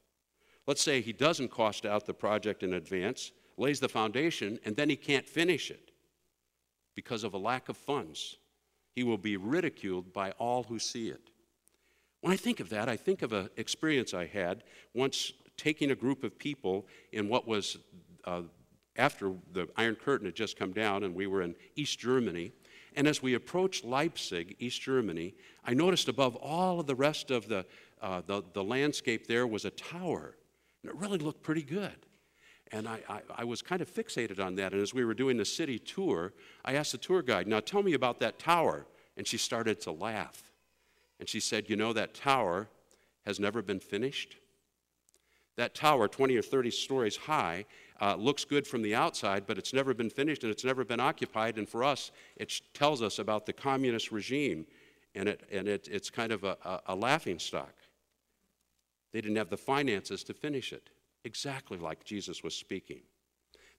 Let's 0.66 0.82
say 0.82 1.00
he 1.00 1.12
doesn't 1.12 1.50
cost 1.50 1.86
out 1.86 2.06
the 2.06 2.14
project 2.14 2.62
in 2.62 2.74
advance, 2.74 3.32
lays 3.56 3.80
the 3.80 3.88
foundation, 3.88 4.58
and 4.64 4.76
then 4.76 4.88
he 4.88 4.96
can't 4.96 5.28
finish 5.28 5.70
it 5.70 5.90
because 6.94 7.24
of 7.24 7.34
a 7.34 7.38
lack 7.38 7.68
of 7.68 7.76
funds. 7.76 8.36
He 8.94 9.04
will 9.04 9.18
be 9.18 9.36
ridiculed 9.36 10.12
by 10.12 10.32
all 10.32 10.64
who 10.64 10.78
see 10.78 11.08
it. 11.08 11.30
When 12.20 12.32
I 12.32 12.36
think 12.36 12.60
of 12.60 12.68
that, 12.70 12.88
I 12.88 12.96
think 12.96 13.22
of 13.22 13.32
an 13.32 13.48
experience 13.56 14.12
I 14.12 14.26
had 14.26 14.64
once 14.94 15.32
taking 15.56 15.90
a 15.90 15.94
group 15.94 16.24
of 16.24 16.38
people 16.38 16.86
in 17.12 17.28
what 17.28 17.46
was 17.46 17.78
uh, 18.24 18.42
after 18.96 19.32
the 19.52 19.68
Iron 19.76 19.94
Curtain 19.94 20.26
had 20.26 20.34
just 20.34 20.58
come 20.58 20.72
down, 20.72 21.04
and 21.04 21.14
we 21.14 21.26
were 21.26 21.42
in 21.42 21.54
East 21.76 21.98
Germany. 21.98 22.52
And 22.96 23.06
as 23.06 23.22
we 23.22 23.34
approached 23.34 23.84
Leipzig, 23.84 24.56
East 24.58 24.82
Germany, 24.82 25.34
I 25.64 25.74
noticed 25.74 26.08
above 26.08 26.36
all 26.36 26.80
of 26.80 26.86
the 26.86 26.94
rest 26.94 27.30
of 27.30 27.48
the, 27.48 27.64
uh, 28.02 28.22
the, 28.26 28.42
the, 28.52 28.64
landscape 28.64 29.26
there 29.26 29.46
was 29.46 29.64
a 29.64 29.70
tower. 29.70 30.34
And 30.82 30.90
it 30.90 30.96
really 30.96 31.18
looked 31.18 31.42
pretty 31.42 31.62
good. 31.62 32.06
And 32.72 32.88
I, 32.88 33.00
I, 33.08 33.20
I, 33.38 33.44
was 33.44 33.62
kind 33.62 33.82
of 33.82 33.92
fixated 33.92 34.38
on 34.38 34.54
that. 34.56 34.72
And 34.72 34.80
as 34.80 34.94
we 34.94 35.04
were 35.04 35.14
doing 35.14 35.36
the 35.36 35.44
city 35.44 35.78
tour, 35.78 36.32
I 36.64 36.74
asked 36.74 36.92
the 36.92 36.98
tour 36.98 37.20
guide, 37.20 37.48
Now 37.48 37.60
tell 37.60 37.82
me 37.82 37.94
about 37.94 38.20
that 38.20 38.38
tower. 38.38 38.86
And 39.16 39.26
she 39.26 39.38
started 39.38 39.80
to 39.82 39.92
laugh. 39.92 40.42
And 41.18 41.28
she 41.28 41.40
said, 41.40 41.68
You 41.68 41.76
know, 41.76 41.92
that 41.92 42.14
tower 42.14 42.68
has 43.26 43.40
never 43.40 43.60
been 43.60 43.80
finished. 43.80 44.36
That 45.56 45.74
tower, 45.74 46.08
20 46.08 46.36
or 46.36 46.42
30 46.42 46.70
stories 46.70 47.16
high, 47.16 47.66
uh, 48.00 48.14
looks 48.16 48.44
good 48.44 48.66
from 48.66 48.82
the 48.82 48.94
outside, 48.94 49.46
but 49.46 49.58
it's 49.58 49.74
never 49.74 49.92
been 49.92 50.08
finished 50.08 50.42
and 50.42 50.50
it's 50.50 50.64
never 50.64 50.84
been 50.84 51.00
occupied. 51.00 51.58
And 51.58 51.68
for 51.68 51.84
us, 51.84 52.12
it 52.36 52.52
tells 52.72 53.02
us 53.02 53.18
about 53.18 53.46
the 53.46 53.52
communist 53.52 54.10
regime, 54.10 54.66
and, 55.14 55.28
it, 55.28 55.42
and 55.52 55.68
it, 55.68 55.88
it's 55.90 56.08
kind 56.08 56.32
of 56.32 56.44
a, 56.44 56.56
a, 56.64 56.80
a 56.86 56.94
laughing 56.94 57.38
stock. 57.38 57.74
They 59.12 59.20
didn't 59.20 59.36
have 59.36 59.50
the 59.50 59.56
finances 59.56 60.24
to 60.24 60.34
finish 60.34 60.72
it, 60.72 60.88
exactly 61.24 61.78
like 61.78 62.04
Jesus 62.04 62.42
was 62.42 62.54
speaking. 62.54 63.00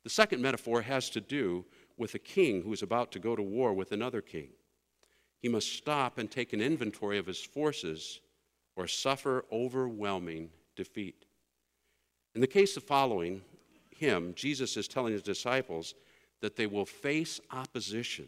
The 0.03 0.09
second 0.09 0.41
metaphor 0.41 0.81
has 0.81 1.09
to 1.11 1.21
do 1.21 1.65
with 1.97 2.15
a 2.15 2.19
king 2.19 2.63
who 2.63 2.73
is 2.73 2.81
about 2.81 3.11
to 3.11 3.19
go 3.19 3.35
to 3.35 3.43
war 3.43 3.73
with 3.73 3.91
another 3.91 4.21
king. 4.21 4.49
He 5.39 5.49
must 5.49 5.73
stop 5.73 6.17
and 6.17 6.29
take 6.29 6.53
an 6.53 6.61
inventory 6.61 7.17
of 7.17 7.27
his 7.27 7.41
forces 7.41 8.21
or 8.75 8.87
suffer 8.87 9.45
overwhelming 9.51 10.49
defeat. 10.75 11.25
In 12.33 12.41
the 12.41 12.47
case 12.47 12.77
of 12.77 12.83
following 12.83 13.41
him, 13.89 14.33
Jesus 14.35 14.77
is 14.77 14.87
telling 14.87 15.13
his 15.13 15.21
disciples 15.21 15.93
that 16.41 16.55
they 16.55 16.67
will 16.67 16.85
face 16.85 17.39
opposition. 17.51 18.27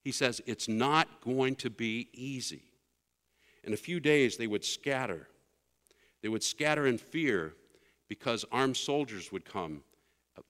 He 0.00 0.12
says 0.12 0.40
it's 0.46 0.68
not 0.68 1.20
going 1.22 1.56
to 1.56 1.70
be 1.70 2.08
easy. 2.12 2.62
In 3.64 3.72
a 3.72 3.78
few 3.78 3.98
days, 4.00 4.36
they 4.36 4.46
would 4.46 4.64
scatter. 4.64 5.28
They 6.22 6.28
would 6.28 6.42
scatter 6.42 6.86
in 6.86 6.98
fear 6.98 7.54
because 8.14 8.44
armed 8.52 8.76
soldiers 8.76 9.32
would 9.32 9.44
come, 9.44 9.82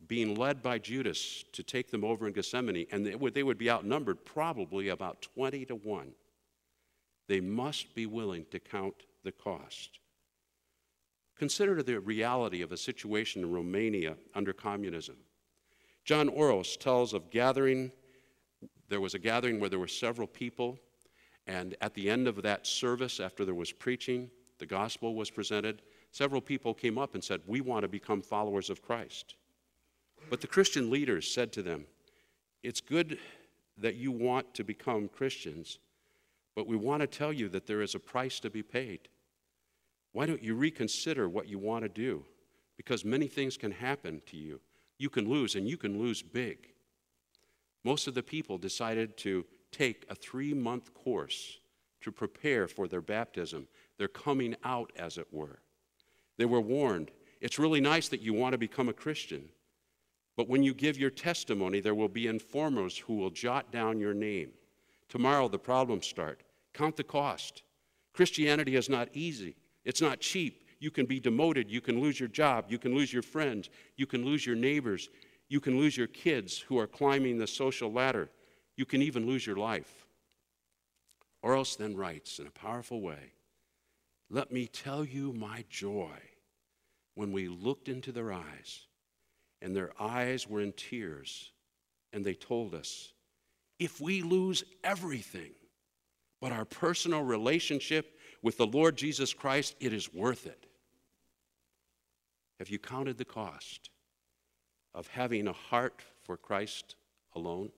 being 0.07 0.35
led 0.35 0.63
by 0.63 0.79
Judas 0.79 1.43
to 1.51 1.63
take 1.63 1.91
them 1.91 2.05
over 2.05 2.27
in 2.27 2.35
Gethsemane, 2.35 2.87
and 2.93 3.07
they 3.07 3.15
would, 3.15 3.33
they 3.33 3.43
would 3.43 3.57
be 3.57 3.71
outnumbered 3.71 4.23
probably 4.27 4.91
about 4.91 5.23
20 5.23 5.65
to 5.65 5.77
1. 5.77 6.13
They 7.27 7.41
must 7.41 7.95
be 7.95 8.05
willing 8.05 8.45
to 8.51 8.61
count 8.61 8.95
the 9.23 9.33
cost. 9.33 9.99
Consider 11.39 11.83
the 11.83 12.01
reality 12.01 12.61
of 12.61 12.71
a 12.71 12.77
situation 12.77 13.43
in 13.43 13.51
Romania 13.51 14.19
under 14.35 14.53
communism. 14.53 15.17
John 16.05 16.29
Oros 16.29 16.77
tells 16.77 17.15
of 17.15 17.31
gathering, 17.31 17.91
there 18.91 19.01
was 19.01 19.15
a 19.15 19.19
gathering 19.19 19.59
where 19.59 19.71
there 19.71 19.79
were 19.79 19.89
several 19.89 20.29
people, 20.29 20.79
and 21.47 21.75
at 21.81 21.95
the 21.95 22.11
end 22.11 22.29
of 22.29 22.43
that 22.43 22.67
service, 22.67 23.21
after 23.21 23.47
there 23.47 23.55
was 23.55 23.73
preaching, 23.73 24.31
the 24.59 24.67
gospel 24.67 25.15
was 25.15 25.31
presented, 25.31 25.81
several 26.15 26.41
people 26.41 26.73
came 26.73 26.97
up 26.97 27.15
and 27.15 27.25
said, 27.25 27.41
We 27.47 27.61
want 27.61 27.83
to 27.83 27.89
become 27.89 28.23
followers 28.23 28.71
of 28.71 28.81
Christ. 28.81 29.35
But 30.31 30.41
the 30.41 30.47
Christian 30.47 30.89
leaders 30.89 31.31
said 31.31 31.53
to 31.53 31.63
them, 31.63 31.87
It's 32.63 32.81
good 32.81 33.19
that 33.77 33.97
you 33.97 34.13
want 34.13 34.55
to 34.55 34.65
become 34.65 35.09
Christians, 35.09 35.81
but 36.55 36.69
we 36.69 36.77
want 36.77 37.01
to 37.01 37.09
tell 37.09 37.33
you 37.33 37.49
that 37.49 37.67
there 37.67 37.83
is 37.83 37.97
a 37.97 38.01
price 38.01 38.39
to 38.41 38.51
be 38.51 38.63
paid. 38.63 39.09
Why 40.13 40.27
don't 40.27 40.43
you 40.43 40.55
reconsider 40.55 41.29
what 41.29 41.49
you 41.49 41.59
want 41.59 41.83
to 41.83 41.89
do? 41.89 42.25
Because 42.77 43.05
many 43.05 43.27
things 43.27 43.57
can 43.57 43.73
happen 43.73 44.23
to 44.27 44.37
you. 44.37 44.61
You 44.99 45.11
can 45.11 45.29
lose, 45.29 45.57
and 45.57 45.69
you 45.69 45.77
can 45.77 45.99
lose 45.99 46.23
big. 46.23 46.69
Most 47.83 48.07
of 48.07 48.15
the 48.15 48.23
people 48.23 48.57
decided 48.57 49.17
to 49.19 49.45
take 49.73 50.07
a 50.09 50.15
three 50.15 50.55
month 50.55 50.95
course 50.95 51.59
to 52.03 52.13
prepare 52.13 52.69
for 52.69 52.87
their 52.87 53.01
baptism, 53.01 53.67
their 53.99 54.09
coming 54.09 54.55
out, 54.63 54.93
as 54.97 55.19
it 55.19 55.27
were. 55.33 55.59
They 56.37 56.45
were 56.45 56.61
warned 56.61 57.11
it's 57.45 57.59
really 57.59 57.81
nice 57.83 58.09
that 58.09 58.23
you 58.23 58.33
want 58.33 58.53
to 58.53 58.59
become 58.59 58.89
a 58.89 58.95
Christian, 58.95 59.51
but 60.35 60.49
when 60.49 60.63
you 60.63 60.73
give 60.73 60.97
your 60.97 61.11
testimony, 61.11 61.79
there 61.79 61.95
will 61.95 62.09
be 62.09 62.27
informers 62.27 62.97
who 62.97 63.17
will 63.17 63.29
jot 63.29 63.71
down 63.71 64.01
your 64.01 64.15
name. 64.15 64.53
Tomorrow, 65.11 65.49
the 65.49 65.59
problems 65.59 66.07
start. 66.07 66.43
Count 66.73 66.97
the 66.97 67.05
cost. 67.05 67.63
Christianity 68.15 68.77
is 68.77 68.89
not 68.89 69.11
easy. 69.13 69.57
It's 69.85 70.01
not 70.01 70.21
cheap. 70.21 70.65
You 70.81 70.91
can 70.91 71.05
be 71.05 71.21
demoted. 71.21 71.71
You 71.71 71.83
can 71.83 72.01
lose 72.01 72.19
your 72.19 72.31
job. 72.31 72.65
You 72.69 72.79
can 72.79 72.95
lose 72.95 73.13
your 73.13 73.23
friends. 73.23 73.69
You 73.97 74.07
can 74.07 74.25
lose 74.25 74.47
your 74.47 74.57
neighbors. 74.57 75.11
You 75.51 75.61
can 75.61 75.79
lose 75.79 75.99
your 75.99 76.07
kids 76.07 76.59
who 76.59 76.79
are 76.79 76.87
climbing 76.87 77.37
the 77.37 77.47
social 77.47 77.93
ladder. 77.93 78.31
You 78.77 78.87
can 78.87 79.03
even 79.03 79.27
lose 79.27 79.47
your 79.47 79.57
life. 79.57 80.07
Oros 81.43 81.77
then 81.77 81.95
writes 81.95 82.39
in 82.39 82.47
a 82.47 82.51
powerful 82.51 83.03
way 83.03 83.34
Let 84.31 84.51
me 84.51 84.67
tell 84.67 85.05
you 85.05 85.33
my 85.33 85.65
joy 85.69 86.19
when 87.15 87.33
we 87.33 87.49
looked 87.49 87.89
into 87.89 88.11
their 88.11 88.33
eyes, 88.33 88.87
and 89.63 89.75
their 89.75 89.93
eyes 90.01 90.49
were 90.49 90.61
in 90.61 90.73
tears, 90.73 91.53
and 92.13 92.25
they 92.25 92.35
told 92.35 92.75
us, 92.75 93.13
If 93.79 94.01
we 94.01 94.23
lose 94.23 94.65
everything 94.83 95.53
but 96.41 96.53
our 96.53 96.65
personal 96.65 97.23
relationship 97.23 98.19
with 98.43 98.57
the 98.57 98.67
Lord 98.67 98.97
Jesus 98.97 99.33
Christ, 99.33 99.77
it 99.81 99.93
is 99.93 100.13
worth 100.13 100.47
it. 100.47 100.67
Have 102.59 102.69
you 102.69 102.79
counted 102.79 103.19
the 103.19 103.25
cost 103.25 103.91
of 104.95 105.07
having 105.09 105.49
a 105.49 105.53
heart 105.53 106.03
for 106.23 106.37
Christ 106.37 106.97
alone? 107.35 107.71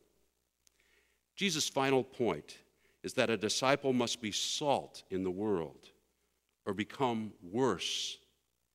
Jesus' 1.34 1.68
final 1.68 2.02
point 2.02 2.58
is 3.02 3.14
that 3.14 3.30
a 3.30 3.36
disciple 3.36 3.92
must 3.92 4.20
be 4.20 4.32
salt 4.32 5.02
in 5.10 5.22
the 5.22 5.30
world 5.30 5.90
or 6.66 6.74
become 6.74 7.32
worse 7.42 8.18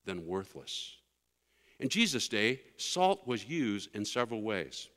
than 0.04 0.26
worthless. 0.26 0.96
In 1.78 1.88
Jesus' 1.88 2.28
day, 2.28 2.60
salt 2.76 3.26
was 3.26 3.44
used 3.44 3.94
in 3.94 4.04
several 4.04 4.42
ways. 4.42 4.88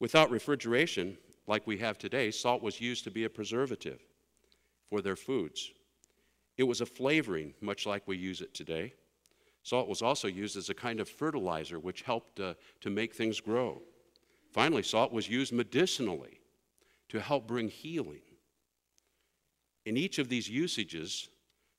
Without 0.00 0.30
refrigeration, 0.30 1.16
like 1.46 1.66
we 1.66 1.78
have 1.78 1.98
today, 1.98 2.30
salt 2.30 2.62
was 2.62 2.80
used 2.80 3.04
to 3.04 3.10
be 3.10 3.24
a 3.24 3.30
preservative 3.30 4.00
for 4.88 5.00
their 5.00 5.16
foods. 5.16 5.70
It 6.56 6.64
was 6.64 6.80
a 6.80 6.86
flavoring, 6.86 7.54
much 7.60 7.86
like 7.86 8.06
we 8.06 8.16
use 8.16 8.40
it 8.40 8.54
today. 8.54 8.94
Salt 9.62 9.88
was 9.88 10.02
also 10.02 10.26
used 10.26 10.56
as 10.56 10.68
a 10.68 10.74
kind 10.74 11.00
of 11.00 11.08
fertilizer, 11.08 11.78
which 11.78 12.02
helped 12.02 12.40
uh, 12.40 12.54
to 12.80 12.90
make 12.90 13.14
things 13.14 13.40
grow. 13.40 13.82
Finally, 14.52 14.82
salt 14.82 15.12
was 15.12 15.28
used 15.28 15.52
medicinally 15.52 16.40
to 17.08 17.20
help 17.20 17.46
bring 17.46 17.68
healing. 17.68 18.22
In 19.84 19.96
each 19.96 20.18
of 20.18 20.28
these 20.28 20.48
usages, 20.48 21.28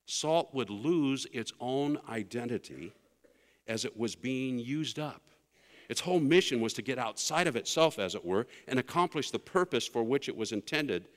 salt 0.05 0.53
would 0.53 0.70
lose 0.70 1.27
its 1.31 1.53
own 1.60 1.98
identity 2.10 2.93
as 3.67 3.86
it 3.86 3.98
was 3.98 4.15
being 4.15 4.60
used 4.60 5.00
up. 5.00 5.22
Its 5.89 6.01
whole 6.01 6.20
mission 6.20 6.62
was 6.62 6.74
to 6.74 6.81
get 6.81 6.98
outside 6.98 7.48
of 7.48 7.55
itself, 7.55 8.00
as 8.00 8.15
it 8.15 8.24
were, 8.24 8.48
and 8.67 8.79
accomplish 8.79 9.29
the 9.29 9.39
purpose 9.39 9.86
for 9.86 10.03
which 10.03 10.29
it 10.29 10.36
was 10.36 10.51
intended 10.51 11.10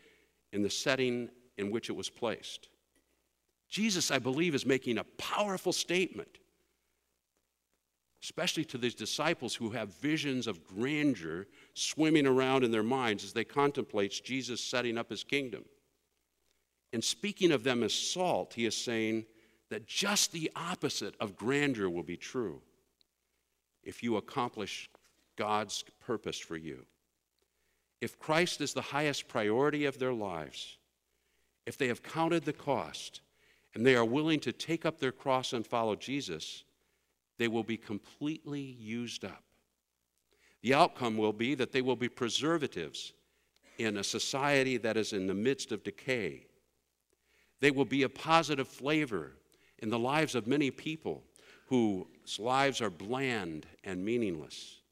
in 0.53 0.63
the 0.63 0.71
setting 0.71 1.29
in 1.59 1.71
which 1.71 1.89
it 1.89 1.97
was 1.97 2.11
placed. 2.11 2.69
Jesus, 3.69 4.11
I 4.11 4.19
believe, 4.19 4.55
is 4.55 4.67
making 4.67 4.99
a 4.99 5.05
powerful 5.17 5.73
statement, 5.73 6.39
especially 8.23 8.65
to 8.67 8.79
these 8.79 8.95
disciples 8.95 9.55
who 9.55 9.71
have 9.71 9.95
visions 9.97 10.47
of 10.47 10.65
grandeur 10.65 11.47
swimming 11.75 12.27
around 12.27 12.65
in 12.65 12.71
their 12.71 12.83
minds 12.83 13.25
as 13.25 13.33
they 13.33 13.45
contemplate 13.45 14.21
Jesus 14.25 14.61
setting 14.61 14.97
up 14.99 15.11
his 15.11 15.25
kingdom. 15.25 15.65
And 16.95 17.03
speaking 17.03 17.51
of 17.51 17.65
them 17.65 17.83
as 17.83 17.93
salt, 17.93 18.55
he 18.55 18.67
is 18.67 18.77
saying 18.77 19.25
that 19.69 19.85
just 19.85 20.31
the 20.31 20.49
opposite 20.55 21.17
of 21.19 21.35
grandeur 21.35 21.91
will 21.91 22.05
be 22.05 22.17
true 22.17 22.63
if 23.83 24.01
you 24.01 24.17
accomplish 24.17 24.89
God's 25.35 25.85
purpose 26.07 26.39
for 26.39 26.57
you. 26.57 26.87
If 28.01 28.21
Christ 28.21 28.61
is 28.61 28.75
the 28.75 28.81
highest 28.81 29.27
priority 29.27 29.87
of 29.87 29.99
their 29.99 30.13
lives, 30.13 30.79
if 31.67 31.77
they 31.77 31.89
have 31.89 32.05
counted 32.05 32.45
the 32.45 32.53
cost, 32.53 33.23
and 33.75 33.85
they 33.85 33.97
are 33.97 34.05
willing 34.05 34.39
to 34.39 34.53
take 34.53 34.87
up 34.87 35.01
their 35.01 35.11
cross 35.11 35.53
and 35.53 35.67
follow 35.67 35.97
Jesus, 35.97 36.63
they 37.39 37.49
will 37.49 37.65
be 37.65 37.77
completely 37.77 38.61
used 38.61 39.25
up. 39.25 39.43
The 40.63 40.75
outcome 40.75 41.17
will 41.17 41.33
be 41.33 41.57
that 41.57 41.73
they 41.73 41.83
will 41.83 41.97
be 41.97 42.09
preservatives 42.09 43.15
in 43.79 43.97
a 43.97 44.05
society 44.05 44.77
that 44.77 44.97
is 44.97 45.13
in 45.13 45.27
the 45.27 45.35
midst 45.35 45.73
of 45.73 45.83
decay. 45.83 46.47
They 47.65 47.71
will 47.71 47.87
be 47.87 48.03
a 48.03 48.11
positive 48.11 48.69
flavor 48.69 49.33
in 49.79 49.89
the 49.89 49.99
lives 49.99 50.35
of 50.35 50.47
many 50.47 50.71
people 50.71 51.23
whose 51.69 52.05
lives 52.39 52.83
are 52.83 52.91
bland 52.91 53.65
and 53.83 54.05
meaningless. 54.05 54.83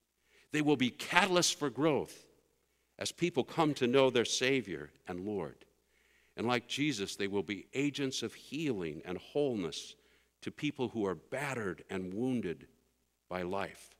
They 0.52 0.62
will 0.62 0.78
be 0.78 0.90
catalysts 0.90 1.54
for 1.54 1.68
growth 1.68 2.24
as 2.98 3.12
people 3.12 3.44
come 3.44 3.74
to 3.74 3.86
know 3.86 4.08
their 4.08 4.24
Savior 4.24 4.88
and 5.06 5.20
Lord. 5.20 5.66
And 6.34 6.46
like 6.46 6.66
Jesus, 6.66 7.14
they 7.14 7.26
will 7.26 7.42
be 7.42 7.66
agents 7.74 8.22
of 8.22 8.32
healing 8.32 9.02
and 9.04 9.18
wholeness 9.18 9.94
to 10.40 10.50
people 10.50 10.88
who 10.88 11.04
are 11.04 11.14
battered 11.14 11.84
and 11.90 12.14
wounded 12.14 12.68
by 13.28 13.42
life. 13.42 13.90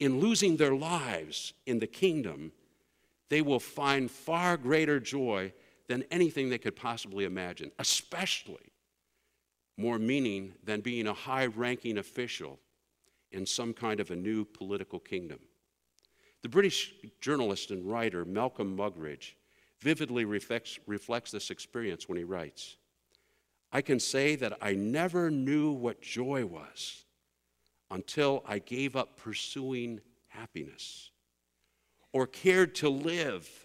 In 0.00 0.18
losing 0.18 0.56
their 0.56 0.74
lives 0.74 1.52
in 1.64 1.78
the 1.78 1.86
kingdom, 1.86 2.50
they 3.28 3.40
will 3.40 3.60
find 3.60 4.10
far 4.10 4.56
greater 4.56 4.98
joy 4.98 5.52
than 5.92 6.04
anything 6.10 6.48
they 6.48 6.56
could 6.56 6.74
possibly 6.74 7.26
imagine, 7.26 7.70
especially 7.78 8.72
more 9.76 9.98
meaning 9.98 10.54
than 10.64 10.80
being 10.80 11.06
a 11.06 11.12
high 11.12 11.44
ranking 11.44 11.98
official 11.98 12.58
in 13.30 13.44
some 13.44 13.74
kind 13.74 14.00
of 14.00 14.10
a 14.10 14.16
new 14.16 14.42
political 14.42 14.98
kingdom. 14.98 15.38
The 16.40 16.48
British 16.48 16.94
journalist 17.20 17.72
and 17.72 17.84
writer 17.84 18.24
Malcolm 18.24 18.74
Muggeridge 18.74 19.34
vividly 19.80 20.24
reflects, 20.24 20.78
reflects 20.86 21.30
this 21.30 21.50
experience 21.50 22.08
when 22.08 22.16
he 22.16 22.24
writes 22.24 22.78
I 23.70 23.82
can 23.82 24.00
say 24.00 24.34
that 24.36 24.56
I 24.62 24.72
never 24.72 25.30
knew 25.30 25.72
what 25.72 26.00
joy 26.00 26.46
was 26.46 27.04
until 27.90 28.42
I 28.46 28.60
gave 28.60 28.96
up 28.96 29.18
pursuing 29.18 30.00
happiness 30.28 31.10
or 32.14 32.26
cared 32.26 32.74
to 32.76 32.88
live 32.88 33.61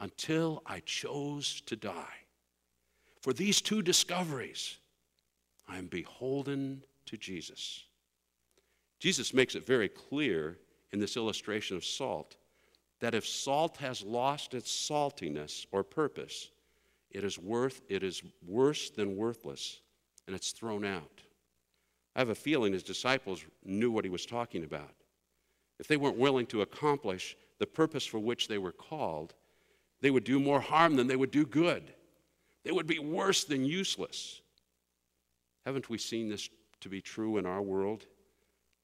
until 0.00 0.62
I 0.66 0.80
chose 0.80 1.60
to 1.66 1.76
die. 1.76 2.24
For 3.20 3.32
these 3.32 3.60
two 3.60 3.82
discoveries, 3.82 4.78
I 5.68 5.78
am 5.78 5.86
beholden 5.86 6.82
to 7.06 7.16
Jesus. 7.16 7.84
Jesus 8.98 9.32
makes 9.32 9.54
it 9.54 9.66
very 9.66 9.88
clear 9.88 10.58
in 10.92 10.98
this 10.98 11.16
illustration 11.16 11.76
of 11.76 11.84
salt 11.84 12.36
that 13.00 13.14
if 13.14 13.26
salt 13.26 13.76
has 13.78 14.02
lost 14.02 14.54
its 14.54 14.70
saltiness 14.70 15.66
or 15.72 15.82
purpose, 15.82 16.50
it 17.10 17.24
is 17.24 17.38
worth 17.38 17.82
it 17.88 18.02
is 18.02 18.22
worse 18.46 18.90
than 18.90 19.16
worthless 19.16 19.80
and 20.26 20.36
it's 20.36 20.52
thrown 20.52 20.84
out. 20.84 21.22
I 22.14 22.18
have 22.20 22.28
a 22.28 22.34
feeling 22.34 22.72
his 22.72 22.82
disciples 22.82 23.44
knew 23.64 23.90
what 23.90 24.04
he 24.04 24.10
was 24.10 24.26
talking 24.26 24.64
about. 24.64 24.94
If 25.78 25.86
they 25.86 25.96
weren't 25.96 26.18
willing 26.18 26.46
to 26.46 26.62
accomplish 26.62 27.36
the 27.58 27.66
purpose 27.66 28.04
for 28.04 28.18
which 28.18 28.48
they 28.48 28.58
were 28.58 28.72
called, 28.72 29.34
they 30.00 30.10
would 30.10 30.24
do 30.24 30.40
more 30.40 30.60
harm 30.60 30.96
than 30.96 31.06
they 31.06 31.16
would 31.16 31.30
do 31.30 31.44
good. 31.44 31.92
They 32.64 32.72
would 32.72 32.86
be 32.86 32.98
worse 32.98 33.44
than 33.44 33.64
useless. 33.64 34.40
Haven't 35.64 35.90
we 35.90 35.98
seen 35.98 36.28
this 36.28 36.48
to 36.80 36.88
be 36.88 37.00
true 37.00 37.36
in 37.36 37.46
our 37.46 37.62
world? 37.62 38.06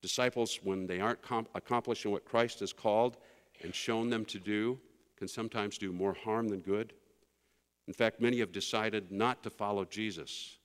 Disciples, 0.02 0.60
when 0.62 0.86
they 0.86 1.00
aren't 1.00 1.22
comp- 1.22 1.48
accomplishing 1.54 2.10
what 2.12 2.24
Christ 2.24 2.60
has 2.60 2.72
called 2.72 3.16
and 3.62 3.74
shown 3.74 4.10
them 4.10 4.24
to 4.26 4.38
do, 4.38 4.78
can 5.16 5.28
sometimes 5.28 5.78
do 5.78 5.92
more 5.92 6.12
harm 6.12 6.48
than 6.48 6.60
good. 6.60 6.92
In 7.88 7.94
fact, 7.94 8.20
many 8.20 8.38
have 8.40 8.52
decided 8.52 9.10
not 9.10 9.42
to 9.42 9.50
follow 9.50 9.84
Jesus 9.84 10.58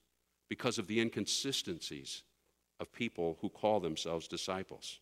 because 0.49 0.77
of 0.77 0.87
the 0.87 0.99
inconsistencies 0.99 2.23
of 2.79 2.91
people 2.91 3.37
who 3.41 3.49
call 3.49 3.79
themselves 3.79 4.27
disciples. 4.27 4.99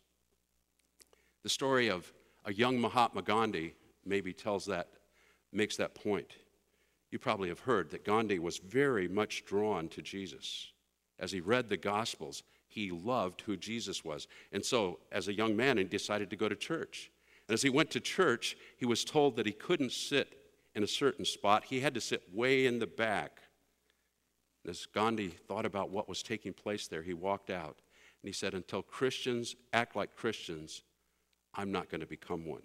The 1.43 1.49
story 1.49 1.89
of 1.89 2.11
a 2.45 2.53
young 2.53 2.79
Mahatma 2.79 3.23
Gandhi 3.23 3.73
maybe 4.05 4.33
tells 4.33 4.65
that, 4.65 4.89
makes 5.51 5.77
that 5.77 5.95
point. 5.95 6.33
You 7.11 7.19
probably 7.19 7.49
have 7.49 7.61
heard 7.61 7.89
that 7.91 8.05
Gandhi 8.05 8.39
was 8.39 8.59
very 8.59 9.07
much 9.07 9.45
drawn 9.45 9.89
to 9.89 10.01
Jesus. 10.01 10.71
As 11.19 11.31
he 11.31 11.41
read 11.41 11.69
the 11.69 11.77
Gospels, 11.77 12.43
he 12.67 12.91
loved 12.91 13.41
who 13.41 13.57
Jesus 13.57 14.05
was. 14.05 14.27
And 14.51 14.63
so, 14.63 14.99
as 15.11 15.27
a 15.27 15.33
young 15.33 15.55
man, 15.55 15.77
he 15.77 15.83
decided 15.83 16.29
to 16.29 16.35
go 16.35 16.47
to 16.47 16.55
church. 16.55 17.11
And 17.47 17.53
as 17.53 17.63
he 17.63 17.69
went 17.69 17.89
to 17.91 17.99
church, 17.99 18.55
he 18.77 18.85
was 18.85 19.03
told 19.03 19.35
that 19.35 19.47
he 19.47 19.51
couldn't 19.51 19.91
sit 19.91 20.35
in 20.75 20.83
a 20.83 20.87
certain 20.87 21.25
spot, 21.25 21.65
he 21.65 21.79
had 21.79 21.95
to 21.95 22.01
sit 22.01 22.23
way 22.33 22.67
in 22.67 22.77
the 22.77 22.87
back. 22.87 23.41
As 24.67 24.85
Gandhi 24.85 25.29
thought 25.29 25.65
about 25.65 25.89
what 25.89 26.07
was 26.07 26.21
taking 26.21 26.53
place 26.53 26.87
there, 26.87 27.01
he 27.01 27.13
walked 27.13 27.49
out 27.49 27.81
and 28.21 28.29
he 28.29 28.31
said, 28.31 28.53
Until 28.53 28.83
Christians 28.83 29.55
act 29.73 29.95
like 29.95 30.15
Christians, 30.15 30.83
I'm 31.55 31.71
not 31.71 31.89
going 31.89 32.01
to 32.01 32.07
become 32.07 32.45
one. 32.45 32.61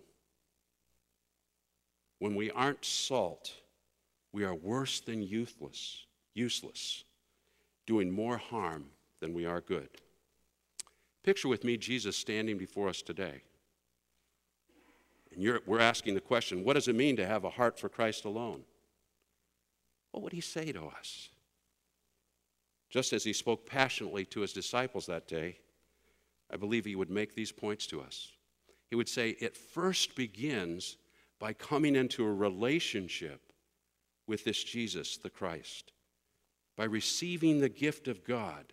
When 2.25 2.37
we 2.37 2.51
aren't 2.53 2.87
salt, 2.87 3.53
we 4.33 4.45
are 4.45 4.55
worse 4.55 5.01
than 5.01 5.23
useless, 5.23 6.07
useless, 6.33 7.05
doing 7.85 8.11
more 8.11 8.39
harm 8.39 8.87
than 9.21 9.35
we 9.35 9.45
are 9.45 9.61
good. 9.61 9.91
Picture 11.23 11.49
with 11.49 11.65
me 11.65 11.77
Jesus 11.77 12.17
standing 12.17 12.57
before 12.57 12.89
us 12.89 13.03
today. 13.03 13.43
And 15.35 15.61
we're 15.67 15.81
asking 15.81 16.15
the 16.15 16.21
question 16.23 16.65
what 16.65 16.77
does 16.77 16.89
it 16.89 16.97
mean 16.97 17.15
to 17.17 17.27
have 17.27 17.45
a 17.45 17.51
heart 17.51 17.79
for 17.79 17.91
Christ 17.91 18.25
alone? 18.25 18.63
What 20.13 20.23
would 20.23 20.33
he 20.33 20.41
say 20.41 20.73
to 20.73 20.87
us? 20.87 21.29
Just 22.89 23.13
as 23.13 23.25
he 23.25 23.35
spoke 23.35 23.69
passionately 23.69 24.25
to 24.25 24.41
his 24.41 24.55
disciples 24.55 25.05
that 25.05 25.29
day, 25.29 25.59
I 26.51 26.57
believe 26.57 26.87
he 26.87 26.97
would 26.97 27.11
make 27.11 27.35
these 27.35 27.53
points 27.53 27.87
to 27.89 28.01
us. 28.01 28.33
He 28.89 28.97
would 28.97 29.11
say, 29.11 29.37
It 29.41 29.59
first 29.59 30.17
begins 30.17 30.97
by 31.39 31.53
coming 31.53 31.97
into 31.97 32.25
a 32.25 32.33
relationship 32.33 33.41
with 34.27 34.45
this 34.45 34.63
Jesus, 34.63 35.17
the 35.17 35.31
Christ, 35.31 35.93
by 36.77 36.85
receiving 36.85 37.61
the 37.61 37.69
gift 37.69 38.09
of 38.09 38.25
God 38.25 38.73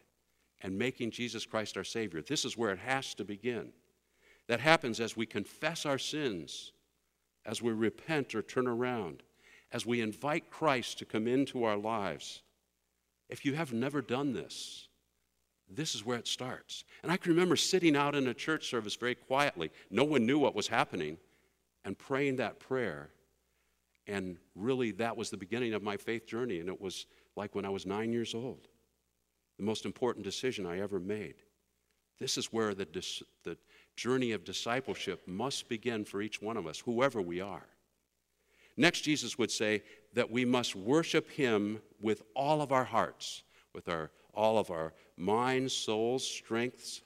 and 0.62 0.78
making 0.78 1.12
Jesus 1.12 1.45
Christ 1.45 1.78
our 1.78 1.84
Savior. 1.84 2.21
This 2.21 2.45
is 2.45 2.58
where 2.58 2.71
it 2.71 2.80
has 2.80 3.13
to 3.15 3.26
begin. 3.26 3.71
That 4.47 4.60
happens 4.60 5.00
as 5.00 5.17
we 5.17 5.26
confess 5.26 5.86
our 5.86 5.97
sins, 5.97 6.71
as 7.45 7.62
we 7.62 7.71
repent 7.71 8.36
or 8.36 8.41
turn 8.41 8.67
around, 8.67 9.24
as 9.71 9.86
we 9.86 10.02
invite 10.02 10.50
Christ 10.50 11.00
to 11.00 11.06
come 11.06 11.28
into 11.28 11.63
our 11.63 11.78
lives. 11.78 12.41
If 13.30 13.45
you 13.45 13.54
have 13.56 13.74
never 13.74 14.02
done 14.02 14.34
this, 14.34 14.88
this 15.69 15.95
is 15.95 16.06
where 16.06 16.17
it 16.17 16.28
starts. 16.28 16.84
And 17.02 17.12
I 17.12 17.17
can 17.17 17.32
remember 17.32 17.56
sitting 17.56 17.95
out 17.95 18.13
in 18.13 18.28
a 18.28 18.34
church 18.34 18.69
service 18.69 18.95
very 18.95 19.15
quietly. 19.15 19.71
No 19.89 20.04
one 20.04 20.26
knew 20.26 20.38
what 20.38 20.56
was 20.56 20.67
happening, 20.67 21.17
and 21.86 21.98
praying 21.98 22.38
that 22.38 22.60
prayer. 22.60 23.10
And 24.08 24.38
really, 24.56 24.91
that 24.94 25.15
was 25.15 25.30
the 25.30 25.38
beginning 25.38 25.74
of 25.74 25.84
my 25.84 25.98
faith 25.98 26.28
journey. 26.28 26.60
And 26.60 26.70
it 26.70 26.82
was 26.82 27.06
like 27.36 27.56
when 27.56 27.65
I 27.65 27.70
was 27.70 27.86
nine 27.86 28.12
years 28.12 28.34
old 28.34 28.67
the 29.58 29.65
most 29.65 29.86
important 29.86 30.26
decision 30.26 30.65
I 30.65 30.80
ever 30.80 31.00
made. 31.00 31.36
This 32.20 32.36
is 32.36 32.48
where 32.48 32.74
the, 32.74 32.86
dis- 32.86 33.22
the 33.44 33.58
journey 33.96 34.32
of 34.32 34.44
discipleship 34.44 35.22
must 35.28 35.70
begin 35.70 36.04
for 36.04 36.22
each 36.22 36.41
one 36.41 36.58
of 36.58 36.65
us, 36.65 36.80
whoever 36.80 37.22
we 37.22 37.41
are. 37.41 37.67
Next, 38.76 39.02
Jesus 39.02 39.38
would 39.38 39.52
say 39.52 39.84
that 40.13 40.32
we 40.32 40.46
must 40.46 40.76
worship 40.76 41.30
Him 41.30 41.80
with 42.02 42.24
all 42.36 42.63
of 42.63 42.72
our 42.72 42.84
hearts, 42.84 43.44
with 43.76 43.88
our, 43.88 44.10
all 44.34 44.58
of 44.58 44.72
our 44.72 44.94
minds, 45.15 45.74
souls, 45.74 46.26
strengths, 46.28 47.04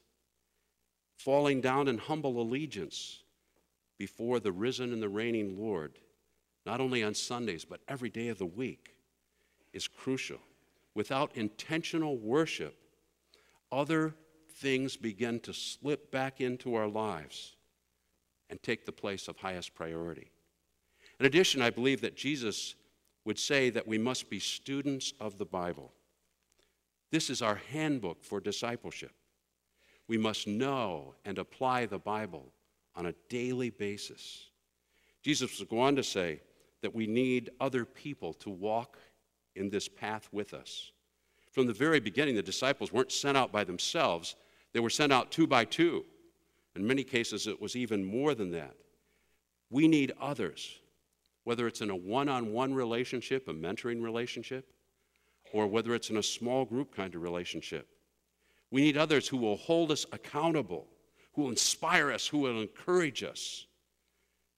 falling 1.17 1.59
down 1.59 1.89
in 1.89 1.97
humble 1.97 2.41
allegiance 2.41 3.23
before 3.97 4.39
the 4.39 4.51
risen 4.51 4.91
and 4.93 5.01
the 5.01 5.09
reigning 5.09 5.59
Lord, 5.59 5.99
not 6.65 6.81
only 6.81 7.03
on 7.03 7.13
Sundays, 7.13 7.65
but 7.65 7.81
every 7.87 8.09
day 8.09 8.27
of 8.29 8.37
the 8.37 8.45
week, 8.45 8.95
is 9.73 9.87
crucial 9.87 10.39
without 10.95 11.35
intentional 11.35 12.17
worship, 12.17 12.75
other 13.71 14.15
things 14.49 14.95
begin 14.95 15.39
to 15.41 15.53
slip 15.53 16.09
back 16.09 16.39
into 16.39 16.73
our 16.75 16.87
lives 16.87 17.57
and 18.49 18.61
take 18.63 18.85
the 18.85 18.91
place 18.91 19.27
of 19.27 19.37
highest 19.37 19.75
priority. 19.75 20.31
In 21.19 21.25
addition, 21.25 21.61
I 21.61 21.69
believe 21.69 22.01
that 22.01 22.15
Jesus 22.15 22.75
would 23.25 23.37
say 23.37 23.69
that 23.69 23.87
we 23.87 23.97
must 23.97 24.29
be 24.29 24.39
students 24.39 25.13
of 25.19 25.37
the 25.37 25.45
Bible. 25.45 25.91
This 27.11 27.29
is 27.29 27.41
our 27.41 27.55
handbook 27.71 28.23
for 28.23 28.39
discipleship. 28.39 29.11
We 30.07 30.17
must 30.17 30.47
know 30.47 31.15
and 31.25 31.37
apply 31.37 31.87
the 31.87 31.99
Bible 31.99 32.51
on 32.95 33.07
a 33.07 33.15
daily 33.29 33.69
basis. 33.69 34.47
Jesus 35.21 35.59
would 35.59 35.69
go 35.69 35.79
on 35.79 35.95
to 35.95 36.03
say 36.03 36.41
that 36.81 36.93
we 36.93 37.07
need 37.07 37.49
other 37.59 37.83
people 37.85 38.33
to 38.33 38.49
walk 38.49 38.97
in 39.55 39.69
this 39.69 39.87
path 39.87 40.29
with 40.31 40.53
us. 40.53 40.91
From 41.51 41.67
the 41.67 41.73
very 41.73 41.99
beginning, 41.99 42.35
the 42.35 42.43
disciples 42.43 42.91
weren't 42.91 43.11
sent 43.11 43.37
out 43.37 43.51
by 43.51 43.63
themselves, 43.63 44.35
they 44.73 44.79
were 44.81 44.89
sent 44.89 45.13
out 45.13 45.31
two 45.31 45.47
by 45.47 45.65
two. 45.65 46.05
In 46.75 46.85
many 46.85 47.03
cases, 47.03 47.47
it 47.47 47.61
was 47.61 47.77
even 47.77 48.03
more 48.03 48.35
than 48.35 48.51
that. 48.51 48.75
We 49.69 49.87
need 49.87 50.11
others, 50.19 50.79
whether 51.45 51.67
it's 51.67 51.79
in 51.79 51.89
a 51.89 51.95
one 51.95 52.27
on 52.27 52.51
one 52.51 52.73
relationship, 52.73 53.47
a 53.47 53.53
mentoring 53.53 54.03
relationship, 54.03 54.67
or 55.53 55.67
whether 55.67 55.95
it's 55.95 56.09
in 56.09 56.17
a 56.17 56.23
small 56.23 56.65
group 56.65 56.93
kind 56.93 57.15
of 57.15 57.21
relationship. 57.21 57.87
We 58.71 58.81
need 58.81 58.97
others 58.97 59.27
who 59.27 59.37
will 59.37 59.55
hold 59.55 59.91
us 59.91 60.05
accountable, 60.11 60.87
who 61.35 61.43
will 61.43 61.49
inspire 61.49 62.11
us, 62.11 62.27
who 62.27 62.39
will 62.39 62.61
encourage 62.61 63.23
us. 63.23 63.65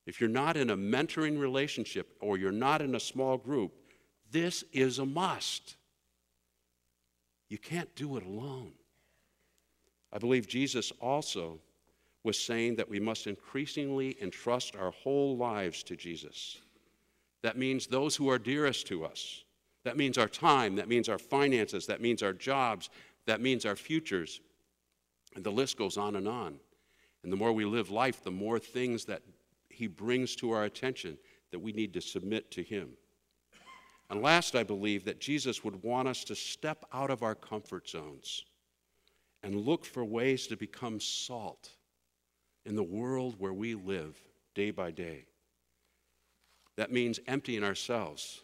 if 0.05 0.21
you're 0.21 0.29
not 0.29 0.55
in 0.55 0.69
a 0.69 0.77
mentoring 0.77 1.37
relationship 1.37 2.15
or 2.21 2.37
you're 2.37 2.51
not 2.51 2.81
in 2.81 2.95
a 2.95 2.99
small 2.99 3.37
group, 3.37 3.73
this 4.31 4.63
is 4.71 4.99
a 4.99 5.05
must. 5.05 5.75
You 7.49 7.57
can't 7.57 7.93
do 7.95 8.15
it 8.15 8.23
alone. 8.23 8.71
I 10.13 10.17
believe 10.17 10.47
Jesus 10.47 10.93
also 11.01 11.59
was 12.23 12.39
saying 12.39 12.77
that 12.77 12.89
we 12.89 12.99
must 12.99 13.27
increasingly 13.27 14.15
entrust 14.21 14.75
our 14.77 14.91
whole 14.91 15.35
lives 15.35 15.83
to 15.83 15.97
Jesus. 15.97 16.61
That 17.41 17.57
means 17.57 17.87
those 17.87 18.15
who 18.15 18.29
are 18.29 18.39
dearest 18.39 18.87
to 18.87 19.03
us. 19.03 19.43
That 19.83 19.97
means 19.97 20.17
our 20.17 20.27
time. 20.27 20.75
That 20.75 20.87
means 20.87 21.09
our 21.09 21.19
finances. 21.19 21.85
That 21.87 22.01
means 22.01 22.23
our 22.23 22.33
jobs. 22.33 22.89
That 23.25 23.41
means 23.41 23.65
our 23.65 23.75
futures. 23.75 24.41
And 25.35 25.43
the 25.43 25.51
list 25.51 25.77
goes 25.77 25.97
on 25.97 26.15
and 26.15 26.27
on. 26.27 26.59
And 27.27 27.31
the 27.33 27.37
more 27.37 27.51
we 27.51 27.65
live 27.65 27.89
life, 27.89 28.23
the 28.23 28.31
more 28.31 28.57
things 28.57 29.03
that 29.03 29.21
He 29.67 29.87
brings 29.87 30.33
to 30.37 30.51
our 30.51 30.63
attention 30.63 31.17
that 31.51 31.59
we 31.59 31.73
need 31.73 31.93
to 31.95 31.99
submit 31.99 32.51
to 32.51 32.63
Him. 32.63 32.91
And 34.09 34.21
last, 34.21 34.55
I 34.55 34.63
believe 34.63 35.03
that 35.03 35.19
Jesus 35.19 35.61
would 35.61 35.83
want 35.83 36.07
us 36.07 36.23
to 36.23 36.35
step 36.35 36.85
out 36.93 37.09
of 37.09 37.23
our 37.23 37.35
comfort 37.35 37.89
zones 37.89 38.45
and 39.43 39.59
look 39.59 39.83
for 39.83 40.05
ways 40.05 40.47
to 40.47 40.55
become 40.55 41.01
salt 41.01 41.71
in 42.65 42.77
the 42.77 42.81
world 42.81 43.35
where 43.39 43.51
we 43.51 43.75
live 43.75 44.17
day 44.55 44.71
by 44.71 44.91
day. 44.91 45.25
That 46.77 46.93
means 46.93 47.19
emptying 47.27 47.65
ourselves 47.65 48.41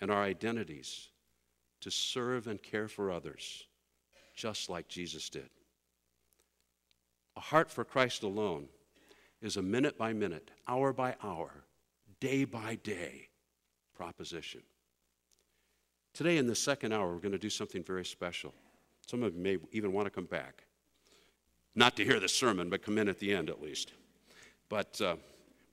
and 0.00 0.08
our 0.08 0.22
identities 0.22 1.08
to 1.80 1.90
serve 1.90 2.46
and 2.46 2.62
care 2.62 2.86
for 2.86 3.10
others, 3.10 3.66
just 4.36 4.70
like 4.70 4.86
Jesus 4.86 5.28
did. 5.28 5.50
A 7.38 7.40
heart 7.40 7.70
for 7.70 7.84
Christ 7.84 8.24
alone 8.24 8.66
is 9.40 9.56
a 9.56 9.62
minute 9.62 9.96
by 9.96 10.12
minute, 10.12 10.50
hour 10.66 10.92
by 10.92 11.14
hour, 11.22 11.62
day 12.18 12.44
by 12.44 12.74
day 12.82 13.28
proposition. 13.96 14.60
Today, 16.14 16.38
in 16.38 16.48
the 16.48 16.56
second 16.56 16.92
hour, 16.92 17.14
we're 17.14 17.20
going 17.20 17.30
to 17.30 17.38
do 17.38 17.48
something 17.48 17.84
very 17.84 18.04
special. 18.04 18.52
Some 19.06 19.22
of 19.22 19.36
you 19.36 19.40
may 19.40 19.58
even 19.70 19.92
want 19.92 20.06
to 20.06 20.10
come 20.10 20.24
back. 20.24 20.64
Not 21.76 21.94
to 21.98 22.04
hear 22.04 22.18
the 22.18 22.28
sermon, 22.28 22.68
but 22.70 22.82
come 22.82 22.98
in 22.98 23.08
at 23.08 23.20
the 23.20 23.32
end 23.32 23.50
at 23.50 23.62
least. 23.62 23.92
But 24.68 25.00
uh, 25.00 25.14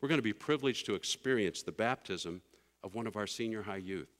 we're 0.01 0.09
going 0.09 0.19
to 0.19 0.23
be 0.23 0.33
privileged 0.33 0.85
to 0.85 0.93
experience 0.93 1.63
the 1.63 1.71
baptism 1.71 2.43
of 2.83 2.93
one 2.93 3.07
of 3.07 3.15
our 3.15 3.25
senior 3.25 3.63
high 3.63 3.77
youth. 3.77 4.11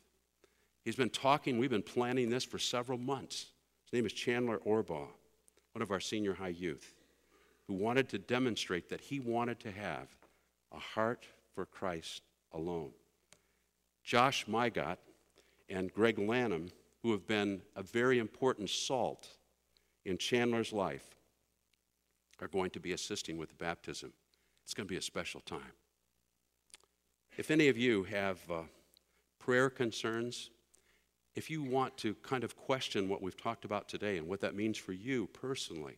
He's 0.84 0.96
been 0.96 1.12
talking, 1.12 1.60
we've 1.60 1.70
been 1.70 1.84
planning 1.84 2.32
this 2.32 2.44
for 2.44 2.58
several 2.58 2.98
months. 2.98 3.52
His 3.84 3.94
name 3.94 4.08
is 4.08 4.14
Chandler 4.14 4.58
Orbaugh, 4.66 5.10
one 5.74 5.84
of 5.84 5.92
our 5.92 6.00
senior 6.00 6.34
high 6.34 6.48
youth, 6.48 6.95
who 7.68 7.74
wanted 7.74 8.10
to 8.10 8.20
demonstrate 8.20 8.90
that 8.90 9.02
he 9.02 9.20
wanted 9.20 9.60
to 9.60 9.72
have 9.72 10.08
a 10.72 10.80
heart 10.80 11.26
for 11.54 11.66
Christ 11.66 12.22
alone. 12.54 12.92
Josh 14.04 14.46
Mygot 14.46 14.98
and 15.70 15.92
Greg 15.92 16.20
Lanham, 16.20 16.70
who 17.02 17.12
have 17.12 17.26
been 17.26 17.62
a 17.76 17.82
very 17.82 18.20
important 18.20 18.70
salt 18.70 19.28
in 20.06 20.18
Chandler's 20.18 20.72
life, 20.72 21.16
are 22.42 22.48
going 22.48 22.70
to 22.72 22.80
be 22.80 22.92
assisting 22.92 23.38
with 23.38 23.50
the 23.50 23.56
baptism. 23.56 24.14
It's 24.64 24.74
going 24.74 24.88
to 24.88 24.92
be 24.92 24.98
a 24.98 25.02
special 25.02 25.42
time. 25.42 25.74
If 27.38 27.50
any 27.50 27.68
of 27.68 27.78
you 27.78 28.04
have 28.04 28.40
uh, 28.50 28.62
prayer 29.40 29.70
concerns, 29.70 30.50
if 31.36 31.50
you 31.50 31.64
want 31.64 31.98
to 31.98 32.16
kind 32.16 32.44
of 32.44 32.56
question 32.56 33.10
what 33.10 33.22
we've 33.22 33.38
talked 33.38 33.66
about 33.66 33.90
today 33.90 34.18
and 34.18 34.28
what 34.28 34.42
that 34.42 34.56
means 34.56 34.78
for 34.78 34.94
you 34.94 35.28
personally, 35.28 35.98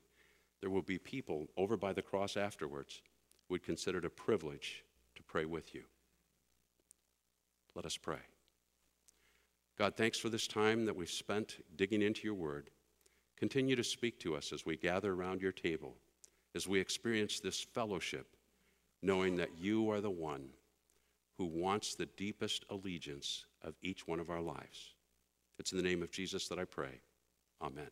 there 0.62 0.70
will 0.70 0.82
be 0.82 0.98
people 0.98 1.48
over 1.58 1.78
by 1.78 1.94
the 1.94 2.02
cross 2.02 2.38
afterwards 2.38 3.02
who 3.48 3.54
would 3.54 3.64
consider 3.64 4.00
it 4.00 4.06
a 4.06 4.10
privilege 4.10 4.84
to 5.16 5.24
pray 5.24 5.46
with 5.46 5.74
you. 5.74 5.84
Let 7.76 7.86
us 7.86 7.98
pray. 7.98 8.20
God, 9.78 9.96
thanks 9.96 10.18
for 10.18 10.30
this 10.30 10.48
time 10.48 10.86
that 10.86 10.96
we've 10.96 11.10
spent 11.10 11.64
digging 11.76 12.02
into 12.02 12.24
your 12.24 12.34
word. 12.34 12.72
Continue 13.38 13.76
to 13.76 13.84
speak 13.84 14.20
to 14.20 14.36
us 14.36 14.52
as 14.52 14.66
we 14.66 14.76
gather 14.76 15.14
around 15.14 15.42
your 15.42 15.52
table, 15.52 15.96
as 16.56 16.68
we 16.68 16.80
experience 16.80 17.40
this 17.40 17.62
fellowship, 17.62 18.36
knowing 19.04 19.36
that 19.36 19.56
you 19.60 19.92
are 19.92 20.02
the 20.02 20.10
one 20.10 20.50
who 21.38 21.46
wants 21.46 21.94
the 21.94 22.08
deepest 22.18 22.66
allegiance 22.72 23.46
of 23.62 23.76
each 23.84 24.08
one 24.08 24.20
of 24.20 24.32
our 24.32 24.42
lives. 24.42 24.96
It's 25.60 25.72
in 25.72 25.78
the 25.78 25.84
name 25.84 26.02
of 26.02 26.10
Jesus 26.10 26.48
that 26.48 26.58
I 26.58 26.66
pray. 26.66 27.00
Amen. 27.62 27.90